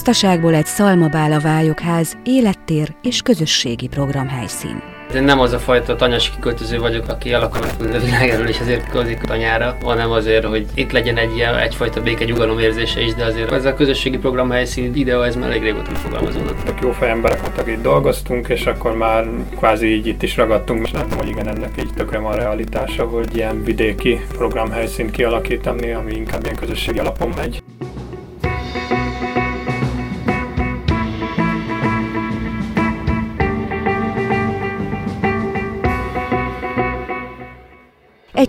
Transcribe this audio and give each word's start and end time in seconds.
pusztaságból 0.00 0.54
egy 0.54 0.66
szalmabála 0.66 1.40
vályokház, 1.40 2.16
élettér 2.24 2.94
és 3.02 3.22
közösségi 3.22 3.86
programhelyszín. 3.86 4.82
Én 5.14 5.22
nem 5.22 5.40
az 5.40 5.52
a 5.52 5.58
fajta 5.58 5.96
tanyas 5.96 6.30
kiköltöző 6.30 6.78
vagyok, 6.78 7.08
aki 7.08 7.32
el 7.32 7.42
akar 7.42 7.62
a 7.62 7.98
világáról, 7.98 8.46
és 8.46 8.58
ezért 8.58 8.90
költözik 8.90 9.22
a 9.22 9.26
tanyára, 9.26 9.76
hanem 9.82 10.10
azért, 10.10 10.44
hogy 10.44 10.66
itt 10.74 10.92
legyen 10.92 11.16
egy 11.16 11.36
ilyen, 11.36 11.56
egyfajta 11.56 12.02
béke 12.02 12.24
nyugalom 12.24 12.58
érzése 12.58 13.00
is, 13.00 13.14
de 13.14 13.24
azért 13.24 13.52
ez 13.52 13.64
a 13.64 13.74
közösségi 13.74 14.18
program 14.18 14.50
helyszín 14.50 14.94
ide, 14.94 15.22
ez 15.22 15.36
már 15.36 15.48
elég 15.48 15.62
régóta 15.62 15.90
megfogalmazódott. 15.90 16.80
Jó 16.82 16.90
fej 16.92 17.10
emberek 17.10 17.40
voltak, 17.40 17.68
itt 17.68 17.82
dolgoztunk, 17.82 18.48
és 18.48 18.66
akkor 18.66 18.96
már 18.96 19.28
kvázi 19.56 19.94
így 19.94 20.06
itt 20.06 20.22
is 20.22 20.36
ragadtunk, 20.36 20.86
és 20.86 20.92
látom, 20.92 21.18
hogy 21.18 21.28
igen, 21.28 21.48
ennek 21.48 21.72
így 21.78 21.90
tökre 21.96 22.18
van 22.18 22.34
realitása, 22.34 23.04
hogy 23.04 23.36
ilyen 23.36 23.64
vidéki 23.64 24.20
programhelyszínt 24.28 25.10
kialakítani, 25.10 25.92
ami 25.92 26.12
inkább 26.12 26.44
ilyen 26.44 26.56
közösségi 26.56 26.98
alapon 26.98 27.32
megy. 27.36 27.62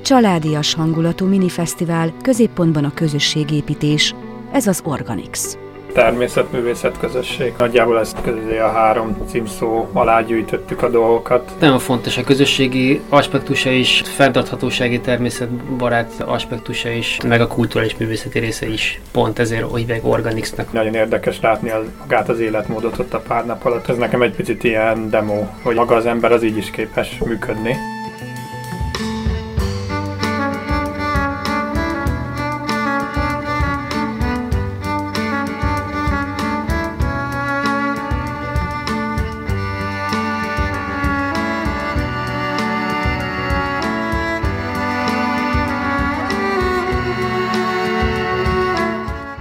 Egy 0.02 0.08
családias 0.08 0.74
hangulatú 0.74 1.26
minifesztivál, 1.26 2.14
középpontban 2.22 2.84
a 2.84 2.94
közösségépítés, 2.94 4.16
ez 4.52 4.68
az 4.68 4.82
Organix. 4.86 5.58
Természetművészet 5.94 7.00
közösség. 7.00 7.54
Nagyjából 7.58 8.00
ezt 8.00 8.22
közé 8.22 8.58
a 8.58 8.72
három 8.72 9.18
címszó 9.28 9.88
alá 9.94 10.22
gyűjtöttük 10.22 10.84
a 10.84 10.90
dolgokat. 10.90 11.52
Nagyon 11.60 11.80
fontos 11.80 12.18
a 12.18 12.24
közösségi 12.24 13.02
aspektusa 13.10 13.70
is, 13.70 14.02
fenntarthatósági 14.16 15.00
természetbarát 15.00 16.24
aspektusa 16.26 16.90
is, 16.90 17.18
meg 17.28 17.42
a 17.42 17.48
kulturális 17.48 17.98
művészeti 17.98 18.40
része 18.40 18.68
is. 18.68 19.02
Pont 19.12 19.40
ezért 19.40 19.78
hívják 19.78 20.06
Organixnak. 20.06 20.74
Nagyon 20.74 20.94
érdekes 20.94 21.40
látni 21.42 21.70
az, 21.70 21.84
magát 22.00 22.30
az 22.30 22.40
életmódot 22.40 23.00
ott 23.00 23.14
a 23.14 23.20
pár 23.20 23.46
nap 23.46 23.66
alatt. 23.66 23.90
Ez 23.90 23.98
nekem 23.98 24.22
egy 24.22 24.36
picit 24.36 24.64
ilyen 24.64 25.10
demo, 25.10 25.44
hogy 25.62 25.76
maga 25.76 25.96
az 25.96 26.06
ember 26.06 26.32
az 26.32 26.44
így 26.44 26.58
is 26.58 26.72
képes 26.72 27.18
működni. 27.26 27.91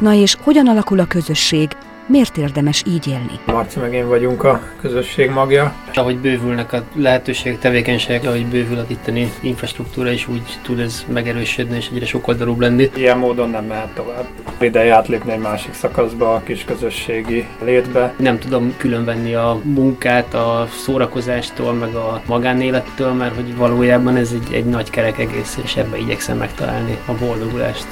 Na 0.00 0.14
és 0.14 0.36
hogyan 0.40 0.66
alakul 0.66 1.00
a 1.00 1.06
közösség? 1.06 1.68
Miért 2.06 2.36
érdemes 2.36 2.82
így 2.86 3.06
élni? 3.08 3.38
Marci 3.46 3.78
meg 3.78 3.94
én 3.94 4.08
vagyunk 4.08 4.44
a 4.44 4.60
közösség 4.80 5.30
magja. 5.30 5.74
Ahogy 5.94 6.18
bővülnek 6.18 6.72
a 6.72 6.82
lehetőségek, 6.94 7.58
tevékenységek, 7.58 8.24
ahogy 8.24 8.46
bővül 8.46 8.78
a 8.78 8.84
itteni 8.86 9.32
infrastruktúra, 9.40 10.10
és 10.10 10.28
úgy 10.28 10.42
tud 10.62 10.78
ez 10.78 11.04
megerősödni, 11.12 11.76
és 11.76 11.88
egyre 11.92 12.06
sokoldalúbb 12.06 12.60
lenni. 12.60 12.90
Ilyen 12.94 13.18
módon 13.18 13.50
nem 13.50 13.64
mehet 13.64 13.94
tovább. 13.94 14.26
Ideje 14.60 14.94
átlépni 14.94 15.32
egy 15.32 15.40
másik 15.40 15.74
szakaszba, 15.74 16.34
a 16.34 16.42
kis 16.42 16.64
közösségi 16.64 17.46
létbe. 17.64 18.14
Nem 18.18 18.38
tudom 18.38 18.74
különvenni 18.76 19.34
a 19.34 19.60
munkát 19.62 20.34
a 20.34 20.68
szórakozástól, 20.70 21.72
meg 21.72 21.94
a 21.94 22.22
magánélettől, 22.26 23.12
mert 23.12 23.34
hogy 23.34 23.56
valójában 23.56 24.16
ez 24.16 24.30
egy, 24.32 24.54
egy 24.54 24.64
nagy 24.64 24.90
kerek 24.90 25.18
egész, 25.18 25.58
és 25.64 25.76
ebbe 25.76 25.98
igyekszem 25.98 26.36
megtalálni 26.36 26.98
a 27.06 27.12
boldogulást. 27.12 27.88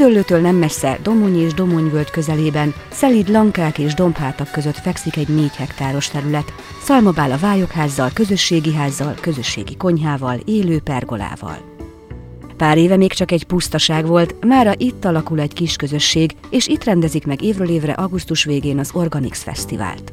Gödöllőtől 0.00 0.40
nem 0.40 0.56
messze, 0.56 0.98
Domony 1.02 1.38
és 1.38 1.54
Domonyvölgy 1.54 2.10
közelében, 2.10 2.74
szelíd 2.90 3.28
lankák 3.28 3.78
és 3.78 3.94
dombhátak 3.94 4.50
között 4.50 4.76
fekszik 4.76 5.16
egy 5.16 5.28
négy 5.28 5.56
hektáros 5.56 6.08
terület, 6.08 6.52
Szalmabála 6.82 7.38
vályokházzal, 7.38 8.10
közösségi 8.14 8.74
házzal, 8.74 9.14
közösségi 9.20 9.76
konyhával, 9.76 10.38
élő 10.44 10.80
pergolával. 10.80 11.58
Pár 12.56 12.78
éve 12.78 12.96
még 12.96 13.12
csak 13.12 13.30
egy 13.30 13.44
pusztaság 13.44 14.06
volt, 14.06 14.44
mára 14.44 14.72
itt 14.76 15.04
alakul 15.04 15.40
egy 15.40 15.52
kis 15.52 15.76
közösség, 15.76 16.30
és 16.50 16.66
itt 16.66 16.84
rendezik 16.84 17.26
meg 17.26 17.42
évről 17.42 17.68
évre 17.68 17.92
augusztus 17.92 18.44
végén 18.44 18.78
az 18.78 18.90
Organix 18.92 19.42
Fesztivált. 19.42 20.12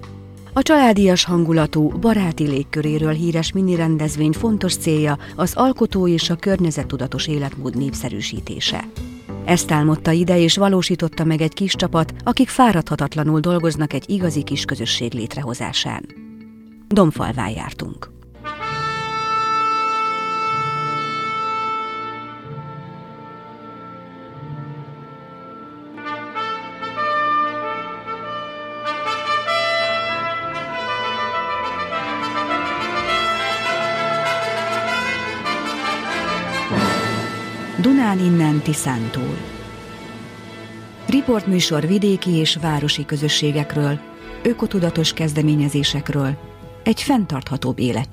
A 0.53 0.61
családias 0.61 1.23
hangulatú, 1.23 1.89
baráti 1.89 2.47
légköréről 2.47 3.13
híres 3.13 3.51
mini 3.51 3.75
rendezvény 3.75 4.31
fontos 4.31 4.75
célja 4.75 5.17
az 5.35 5.53
alkotó 5.55 6.07
és 6.07 6.29
a 6.29 6.35
környezettudatos 6.35 7.27
életmód 7.27 7.77
népszerűsítése. 7.77 8.83
Ezt 9.47 9.71
álmodta 9.71 10.11
ide 10.11 10.39
és 10.39 10.57
valósította 10.57 11.23
meg 11.23 11.41
egy 11.41 11.53
kis 11.53 11.75
csapat, 11.75 12.13
akik 12.23 12.49
fáradhatatlanul 12.49 13.39
dolgoznak 13.39 13.93
egy 13.93 14.09
igazi 14.09 14.43
kis 14.43 14.65
közösség 14.65 15.13
létrehozásán. 15.13 16.05
Domfalván 16.87 17.49
jártunk. 17.49 18.16
Dunán 38.07 38.25
innen 38.25 38.61
Tiszántúl. 38.61 39.37
Riportműsor 41.07 41.87
vidéki 41.87 42.31
és 42.31 42.55
városi 42.61 43.05
közösségekről, 43.05 43.99
ökotudatos 44.43 45.13
kezdeményezésekről, 45.13 46.37
egy 46.83 47.01
fenntarthatóbb 47.01 47.79
élet 47.79 48.09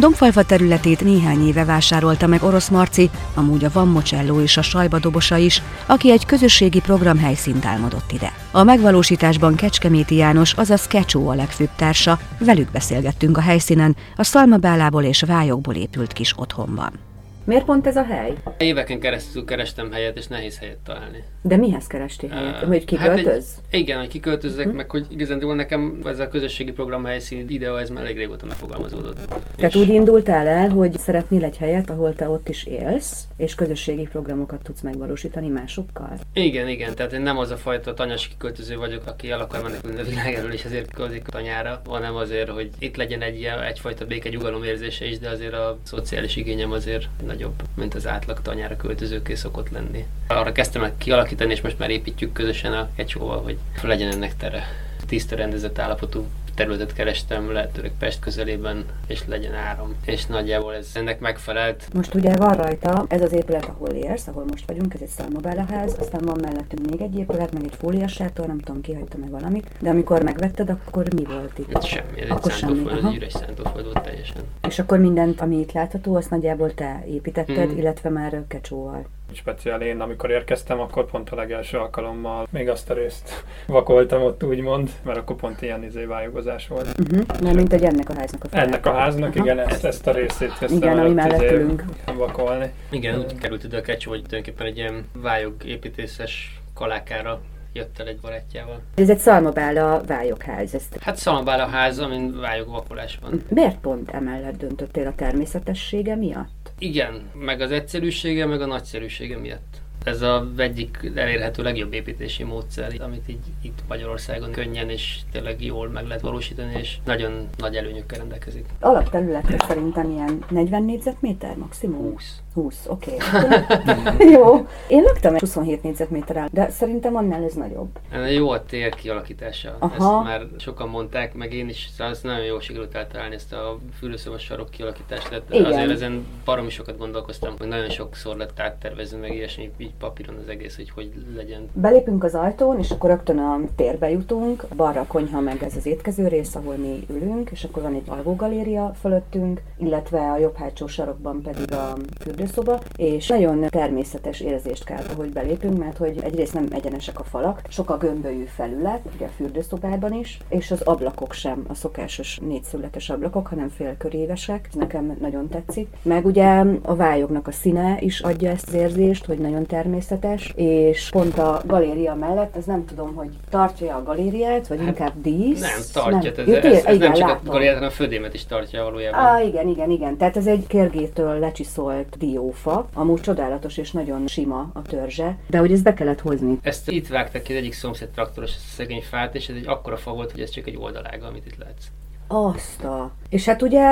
Domfalva 0.00 0.42
területét 0.42 1.04
néhány 1.04 1.46
éve 1.46 1.64
vásárolta 1.64 2.26
meg 2.26 2.42
Orosz 2.42 2.68
Marci, 2.68 3.10
amúgy 3.34 3.64
a 3.64 3.70
Van 3.72 3.88
Mocello 3.88 4.40
és 4.40 4.56
a 4.56 4.62
Sajba 4.62 4.98
dobosa 4.98 5.36
is, 5.36 5.62
aki 5.86 6.10
egy 6.10 6.26
közösségi 6.26 6.80
program 6.80 7.18
helyszínt 7.18 7.64
álmodott 7.64 8.12
ide. 8.12 8.32
A 8.50 8.62
megvalósításban 8.62 9.54
Kecskeméti 9.54 10.14
János, 10.14 10.52
azaz 10.52 10.86
Kecsó 10.86 11.28
a 11.28 11.34
legfőbb 11.34 11.70
társa, 11.76 12.18
velük 12.38 12.70
beszélgettünk 12.70 13.36
a 13.36 13.40
helyszínen, 13.40 13.96
a 14.16 14.24
szalmabálából 14.24 15.02
és 15.02 15.22
vályokból 15.22 15.74
épült 15.74 16.12
kis 16.12 16.32
otthonban. 16.36 17.09
Miért 17.44 17.64
pont 17.64 17.86
ez 17.86 17.96
a 17.96 18.04
hely? 18.04 18.34
Éveken 18.58 19.00
keresztül 19.00 19.44
kerestem 19.44 19.92
helyet, 19.92 20.16
és 20.16 20.26
nehéz 20.26 20.58
helyet 20.58 20.78
találni. 20.84 21.24
De 21.42 21.56
mihez 21.56 21.86
kerestél 21.86 22.30
helyet? 22.30 22.62
Uh, 22.62 22.68
hogy 22.68 22.84
kiköltöz? 22.84 23.54
Hát 23.54 23.64
egy, 23.70 23.80
igen, 23.80 23.98
hogy 23.98 24.08
kiköltözzek, 24.08 24.68
hm. 24.68 24.76
meg 24.76 24.90
hogy 24.90 25.06
igazán 25.08 25.38
nekem 25.38 26.00
ez 26.04 26.18
a 26.18 26.28
közösségi 26.28 26.72
program 26.72 27.04
helyszín 27.04 27.44
ide, 27.48 27.70
ez 27.70 27.90
már 27.90 28.04
elég 28.04 28.16
régóta 28.16 28.46
megfogalmazódott. 28.46 29.18
Tehát 29.56 29.74
és... 29.74 29.80
úgy 29.80 29.88
indultál 29.88 30.46
el, 30.46 30.68
hogy 30.68 30.98
szeretnél 30.98 31.44
egy 31.44 31.56
helyet, 31.56 31.90
ahol 31.90 32.14
te 32.14 32.28
ott 32.28 32.48
is 32.48 32.64
élsz, 32.64 33.24
és 33.36 33.54
közösségi 33.54 34.02
programokat 34.02 34.62
tudsz 34.62 34.80
megvalósítani 34.80 35.48
másokkal? 35.48 36.18
Igen, 36.32 36.68
igen, 36.68 36.94
tehát 36.94 37.12
én 37.12 37.20
nem 37.20 37.38
az 37.38 37.50
a 37.50 37.56
fajta 37.56 37.94
tanyas 37.94 38.28
kiköltöző 38.28 38.76
vagyok, 38.76 39.06
aki 39.06 39.30
el 39.30 39.40
akar 39.40 39.62
menekülni 39.62 40.00
a 40.00 40.04
világáról, 40.04 40.52
és 40.52 40.64
ezért 40.64 40.94
költözik 40.94 41.26
a 41.26 41.30
tanyára, 41.30 41.80
hanem 41.84 42.14
azért, 42.14 42.48
hogy 42.48 42.70
itt 42.78 42.96
legyen 42.96 43.22
egy 43.22 43.38
ilyen, 43.38 43.62
egyfajta 43.62 44.06
béke 44.06 44.28
nyugalom 44.28 44.62
érzése 44.62 45.06
is, 45.06 45.18
de 45.18 45.28
azért 45.28 45.52
a 45.52 45.78
szociális 45.82 46.36
igényem 46.36 46.72
azért 46.72 47.08
nagyobb, 47.30 47.62
mint 47.74 47.94
az 47.94 48.06
átlag 48.06 48.42
tanyára 48.42 48.76
költözőké 48.76 49.34
szokott 49.34 49.70
lenni. 49.70 50.06
Arra 50.26 50.52
kezdtem 50.52 50.82
el 50.82 50.92
kialakítani, 50.98 51.52
és 51.52 51.60
most 51.60 51.78
már 51.78 51.90
építjük 51.90 52.32
közösen 52.32 52.72
a 52.72 52.88
kecsóval, 52.96 53.42
hogy 53.42 53.58
legyen 53.82 54.12
ennek 54.12 54.36
tere. 54.36 54.62
Tiszta 55.06 55.36
rendezett 55.36 55.78
állapotú 55.78 56.26
területet 56.60 56.92
kerestem, 56.92 57.52
lehetőleg 57.52 57.92
Pest 57.98 58.20
közelében, 58.20 58.84
és 59.06 59.26
legyen 59.26 59.54
áram. 59.54 59.94
És 60.04 60.26
nagyjából 60.26 60.74
ez 60.74 60.90
ennek 60.94 61.20
megfelelt. 61.20 61.88
Most 61.94 62.14
ugye 62.14 62.36
van 62.36 62.54
rajta 62.54 63.04
ez 63.08 63.22
az 63.22 63.32
épület, 63.32 63.64
ahol 63.64 63.88
élsz, 63.88 64.26
ahol 64.26 64.44
most 64.50 64.66
vagyunk, 64.66 64.94
ez 64.94 65.00
egy 65.00 65.08
szalmabálaház, 65.08 65.96
aztán 66.00 66.20
van 66.24 66.38
mellettünk 66.40 66.90
még 66.90 67.00
egy 67.00 67.18
épület, 67.18 67.52
meg 67.52 67.64
egy 67.64 67.74
fóliasátor, 67.78 68.46
nem 68.46 68.58
tudom, 68.58 68.80
kihagytam 68.80 69.20
meg 69.20 69.30
valamit, 69.30 69.66
de 69.78 69.90
amikor 69.90 70.22
megvetted, 70.22 70.68
akkor 70.68 71.14
mi 71.14 71.24
volt 71.24 71.58
itt? 71.58 71.70
Itt 71.70 71.82
semmi, 71.82 72.20
ez 72.20 72.24
egy 72.24 72.30
Akkor 72.30 72.50
semmi, 72.52 72.74
szántóföld, 72.76 73.04
egy 73.04 73.16
üres 73.16 73.32
szántóföld 73.32 73.84
volt 73.84 74.02
teljesen. 74.02 74.42
És 74.68 74.78
akkor 74.78 74.98
mindent, 74.98 75.40
ami 75.40 75.56
itt 75.58 75.72
látható, 75.72 76.14
azt 76.14 76.30
nagyjából 76.30 76.74
te 76.74 77.04
építetted, 77.06 77.68
Mhm. 77.68 77.78
illetve 77.78 78.08
már 78.08 78.42
kecsóval. 78.48 79.06
Speciál 79.32 79.80
én, 79.82 80.00
amikor 80.00 80.30
érkeztem, 80.30 80.80
akkor 80.80 81.04
pont 81.10 81.30
a 81.30 81.36
legelső 81.36 81.78
alkalommal 81.78 82.46
még 82.50 82.68
azt 82.68 82.90
a 82.90 82.94
részt 82.94 83.44
vakoltam 83.66 84.22
ott 84.22 84.44
úgymond, 84.44 84.90
mert 85.04 85.18
akkor 85.18 85.36
pont 85.36 85.62
ilyen 85.62 85.84
izé 85.84 86.04
vályogozás 86.04 86.68
volt. 86.68 86.86
Uh-huh. 86.98 87.40
Mert 87.42 87.54
mint 87.54 87.72
egy 87.72 87.84
ennek 87.84 88.08
a 88.10 88.14
háznak 88.18 88.44
a 88.44 88.48
fele. 88.48 88.62
Ennek 88.62 88.86
a 88.86 88.92
háznak, 88.92 89.34
Aha. 89.34 89.44
igen, 89.44 89.58
ezt, 89.58 89.84
ezt 89.84 90.06
a 90.06 90.12
részét 90.12 90.58
kezdtem 90.58 90.76
Igen, 90.76 90.98
ami 90.98 91.12
mellett 91.12 91.42
izé 91.42 91.54
ülünk. 91.54 91.84
vakolni. 92.16 92.72
Igen, 92.90 93.18
úgy 93.18 93.34
került 93.38 93.64
ide 93.64 93.76
a 93.78 93.80
kecsó, 93.80 94.10
hogy 94.10 94.22
tulajdonképpen 94.22 94.66
egy 94.66 94.76
ilyen 94.76 95.04
vályog 95.12 95.54
építészes 95.64 96.60
kalákára 96.74 97.40
jött 97.72 97.98
el 97.98 98.06
egy 98.06 98.20
barátjával. 98.20 98.80
Ez 98.94 99.10
egy 99.10 99.18
szalmabála 99.18 100.00
vályogház. 100.06 100.74
Ezt 100.74 100.96
Hát 101.00 101.16
Szalambál 101.16 101.60
a 101.60 101.66
ház, 101.66 101.98
amin 101.98 102.40
vályog 102.40 102.68
vakolás 102.68 103.18
van. 103.22 103.42
miért 103.48 103.78
pont 103.78 104.10
emellett 104.10 104.56
döntöttél 104.58 105.06
a 105.06 105.14
természetessége 105.14 106.14
miatt? 106.16 106.59
Igen, 106.82 107.30
meg 107.34 107.60
az 107.60 107.70
egyszerűsége, 107.70 108.46
meg 108.46 108.60
a 108.60 108.66
nagyszerűsége 108.66 109.38
miatt. 109.38 109.80
Ez 110.04 110.22
a 110.22 110.46
egyik 110.56 111.10
elérhető 111.14 111.62
legjobb 111.62 111.92
építési 111.92 112.42
módszer, 112.42 112.92
amit 112.98 113.28
így 113.28 113.40
itt 113.62 113.78
Magyarországon 113.88 114.50
könnyen 114.50 114.88
és 114.88 115.18
tényleg 115.32 115.64
jól 115.64 115.88
meg 115.88 116.06
lehet 116.06 116.22
valósítani, 116.22 116.72
és 116.78 116.96
nagyon 117.04 117.48
nagy 117.56 117.76
előnyökkel 117.76 118.18
rendelkezik. 118.18 118.64
Alapterületre 118.80 119.56
szerintem 119.58 120.10
ilyen 120.10 120.44
40 120.48 120.82
négyzetméter 120.82 121.56
maximum? 121.56 122.10
20. 122.12 122.40
20, 122.54 122.86
oké. 122.86 123.10
Okay. 123.14 124.30
Jó. 124.34 124.66
Én 124.88 125.02
laktam 125.02 125.34
egy 125.34 125.40
27 125.40 125.82
négyzetméterrel, 125.82 126.48
de 126.52 126.70
szerintem 126.70 127.16
annál 127.16 127.44
ez 127.44 127.54
nagyobb. 127.54 127.98
Jó 128.30 128.50
a 128.50 128.64
tér 128.64 128.94
kialakítása. 128.94 129.76
Aha. 129.78 129.94
Ezt 129.94 130.24
már 130.24 130.46
sokan 130.58 130.88
mondták, 130.88 131.34
meg 131.34 131.52
én 131.52 131.68
is, 131.68 131.88
szóval 131.96 132.12
ezt 132.12 132.22
nagyon 132.22 132.44
jól 132.44 132.60
sikerült 132.60 132.94
eltalálni 132.94 133.34
ezt 133.34 133.52
a 133.52 133.78
fűrőszobas 133.98 134.42
sarok 134.42 134.70
kialakítást. 134.70 135.28
Tehát 135.28 135.44
Igen. 135.50 135.64
azért 135.64 135.90
ezen 135.90 136.26
baromi 136.44 136.70
sokat 136.70 136.98
gondolkoztam, 136.98 137.54
hogy 137.58 137.68
nagyon 137.68 137.90
sokszor 137.90 138.36
lett 138.36 138.60
áttervezve, 138.60 139.18
meg 139.18 139.34
ilyesmi, 139.34 139.70
így 139.76 139.94
papíron 139.98 140.36
az 140.42 140.48
egész, 140.48 140.76
hogy 140.76 140.90
hogy 140.90 141.12
legyen. 141.36 141.68
Belépünk 141.72 142.24
az 142.24 142.34
ajtón, 142.34 142.78
és 142.78 142.90
akkor 142.90 143.10
rögtön 143.10 143.38
a 143.38 143.60
térbe 143.76 144.10
jutunk, 144.10 144.64
balra 144.76 145.00
a 145.00 145.06
konyha, 145.06 145.40
meg 145.40 145.62
ez 145.62 145.76
az 145.76 145.86
étkező 145.86 146.28
rész, 146.28 146.54
ahol 146.54 146.74
mi 146.74 147.06
ülünk, 147.08 147.50
és 147.50 147.64
akkor 147.64 147.82
van 147.82 147.94
egy 147.94 148.08
alvógaléria 148.08 148.92
fölöttünk, 149.00 149.62
illetve 149.76 150.30
a 150.30 150.38
jobb 150.38 150.56
hátsó 150.56 150.86
sarokban 150.86 151.42
pedig 151.42 151.72
a 151.72 151.96
fürdőszoba, 152.40 152.78
és 152.96 153.26
nagyon 153.28 153.66
természetes 153.68 154.40
érzést 154.40 154.84
kell, 154.84 155.02
ahogy 155.12 155.32
belépünk, 155.32 155.78
mert 155.78 155.96
hogy 155.96 156.18
egyrészt 156.22 156.54
nem 156.54 156.66
egyenesek 156.70 157.20
a 157.20 157.24
falak, 157.24 157.60
sok 157.68 157.90
a 157.90 157.96
gömbölyű 157.96 158.44
felület, 158.44 159.00
ugye 159.14 159.26
a 159.26 159.30
fürdőszobában 159.36 160.12
is, 160.12 160.38
és 160.48 160.70
az 160.70 160.80
ablakok 160.80 161.32
sem 161.32 161.64
a 161.68 161.74
szokásos 161.74 162.38
négyszögletes 162.38 163.10
ablakok, 163.10 163.46
hanem 163.46 163.68
félkörévesek, 163.68 164.66
ez 164.68 164.74
nekem 164.74 165.16
nagyon 165.20 165.48
tetszik. 165.48 165.88
Meg 166.02 166.26
ugye 166.26 166.64
a 166.82 166.94
vályognak 166.94 167.46
a 167.46 167.52
színe 167.52 167.96
is 168.00 168.20
adja 168.20 168.50
ezt 168.50 168.68
az 168.68 168.74
érzést, 168.74 169.26
hogy 169.26 169.38
nagyon 169.38 169.66
természetes, 169.66 170.52
és 170.56 171.08
pont 171.10 171.38
a 171.38 171.62
galéria 171.66 172.14
mellett, 172.14 172.56
ez 172.56 172.64
nem 172.64 172.84
tudom, 172.84 173.14
hogy 173.14 173.28
tartja 173.50 173.96
a 173.96 174.02
galériát, 174.02 174.68
vagy 174.68 174.78
Hát 174.78 174.86
inkább 174.86 175.12
dísz. 175.22 175.60
Nem, 175.60 176.02
tartja. 176.02 176.32
Nem. 176.36 176.54
Ez, 176.54 176.64
ez, 176.64 176.72
ez, 176.72 176.84
nem 176.84 176.94
igen, 176.94 177.12
csak 177.12 177.28
látom. 177.28 177.48
a 177.48 177.50
galériát, 177.50 177.74
hanem 177.74 177.88
a 177.88 177.92
födémet 177.92 178.34
is 178.34 178.46
tartja 178.46 178.82
valójában. 178.82 179.20
Á, 179.20 179.42
igen, 179.42 179.68
igen, 179.68 179.90
igen. 179.90 180.16
Tehát 180.16 180.36
ez 180.36 180.46
egy 180.46 180.66
kérgétől 180.66 181.38
lecsiszolt 181.38 182.16
diófa, 182.30 182.88
amúgy 182.94 183.20
csodálatos 183.20 183.76
és 183.76 183.90
nagyon 183.90 184.26
sima 184.26 184.70
a 184.72 184.82
törzse, 184.82 185.38
de 185.46 185.58
hogy 185.58 185.72
ezt 185.72 185.82
be 185.82 185.94
kellett 185.94 186.20
hozni. 186.20 186.58
Ezt 186.62 186.90
itt 186.90 187.08
vágták 187.08 187.42
ki 187.42 187.52
az 187.52 187.58
egyik 187.58 187.72
szomszéd 187.72 188.08
traktoros 188.08 188.50
ezt 188.50 188.64
a 188.66 188.74
szegény 188.74 189.02
fát, 189.02 189.34
és 189.34 189.48
ez 189.48 189.56
egy 189.56 189.66
akkora 189.66 189.96
fa 189.96 190.12
volt, 190.12 190.30
hogy 190.30 190.40
ez 190.40 190.50
csak 190.50 190.66
egy 190.66 190.76
oldalága, 190.76 191.26
amit 191.26 191.46
itt 191.46 191.56
látsz. 191.56 191.86
Azt 192.32 192.84
a... 192.84 193.10
És 193.28 193.44
hát 193.44 193.62
ugye 193.62 193.82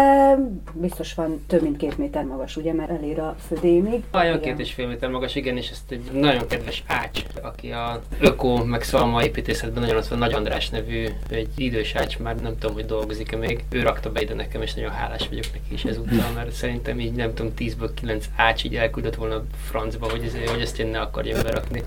biztos 0.73 1.15
van 1.15 1.45
több 1.47 1.63
mint 1.63 1.77
két 1.77 1.99
méter 1.99 2.25
magas, 2.25 2.57
ugye, 2.57 2.73
mert 2.73 2.91
elér 2.91 3.19
a 3.19 3.37
födémig. 3.47 4.03
Olyan 4.13 4.41
két 4.41 4.59
és 4.59 4.73
fél 4.73 4.87
méter 4.87 5.11
magas, 5.11 5.35
igen, 5.35 5.57
és 5.57 5.71
ezt 5.71 5.91
egy 5.91 6.11
nagyon 6.13 6.47
kedves 6.47 6.85
Ács, 6.87 7.23
aki 7.43 7.71
a 7.71 8.01
öko 8.21 8.65
meg 8.65 8.83
szalma 8.83 9.25
építészetben 9.25 9.83
nagyon 9.83 9.97
ott 9.97 10.07
van, 10.07 10.19
Nagy 10.19 10.33
András 10.33 10.69
nevű, 10.69 11.09
egy 11.31 11.49
idős 11.57 11.95
Ács, 11.95 12.19
már 12.19 12.37
nem 12.37 12.59
tudom, 12.59 12.75
hogy 12.75 12.87
dolgozik-e 12.87 13.37
még, 13.37 13.65
ő 13.71 13.83
rakta 13.83 14.11
be 14.11 14.23
ide 14.23 14.35
nekem, 14.35 14.63
és 14.63 14.75
nagyon 14.75 14.91
hálás 14.91 15.29
vagyok 15.29 15.53
neki 15.53 15.73
is 15.75 15.85
ezúttal, 15.85 16.33
mert 16.35 16.53
szerintem 16.53 17.01
így 17.01 17.13
nem 17.13 17.35
tudom, 17.35 17.53
10-ből 17.59 17.91
9 17.95 18.27
Ács 18.37 18.65
így 18.65 18.77
elküldött 18.77 19.15
volna 19.15 19.43
francba, 19.69 20.11
hogy, 20.11 20.25
ez, 20.25 20.51
hogy 20.51 20.61
ezt 20.61 20.79
én 20.79 20.87
ne 20.87 21.01
akarjam 21.01 21.43
berakni. 21.43 21.83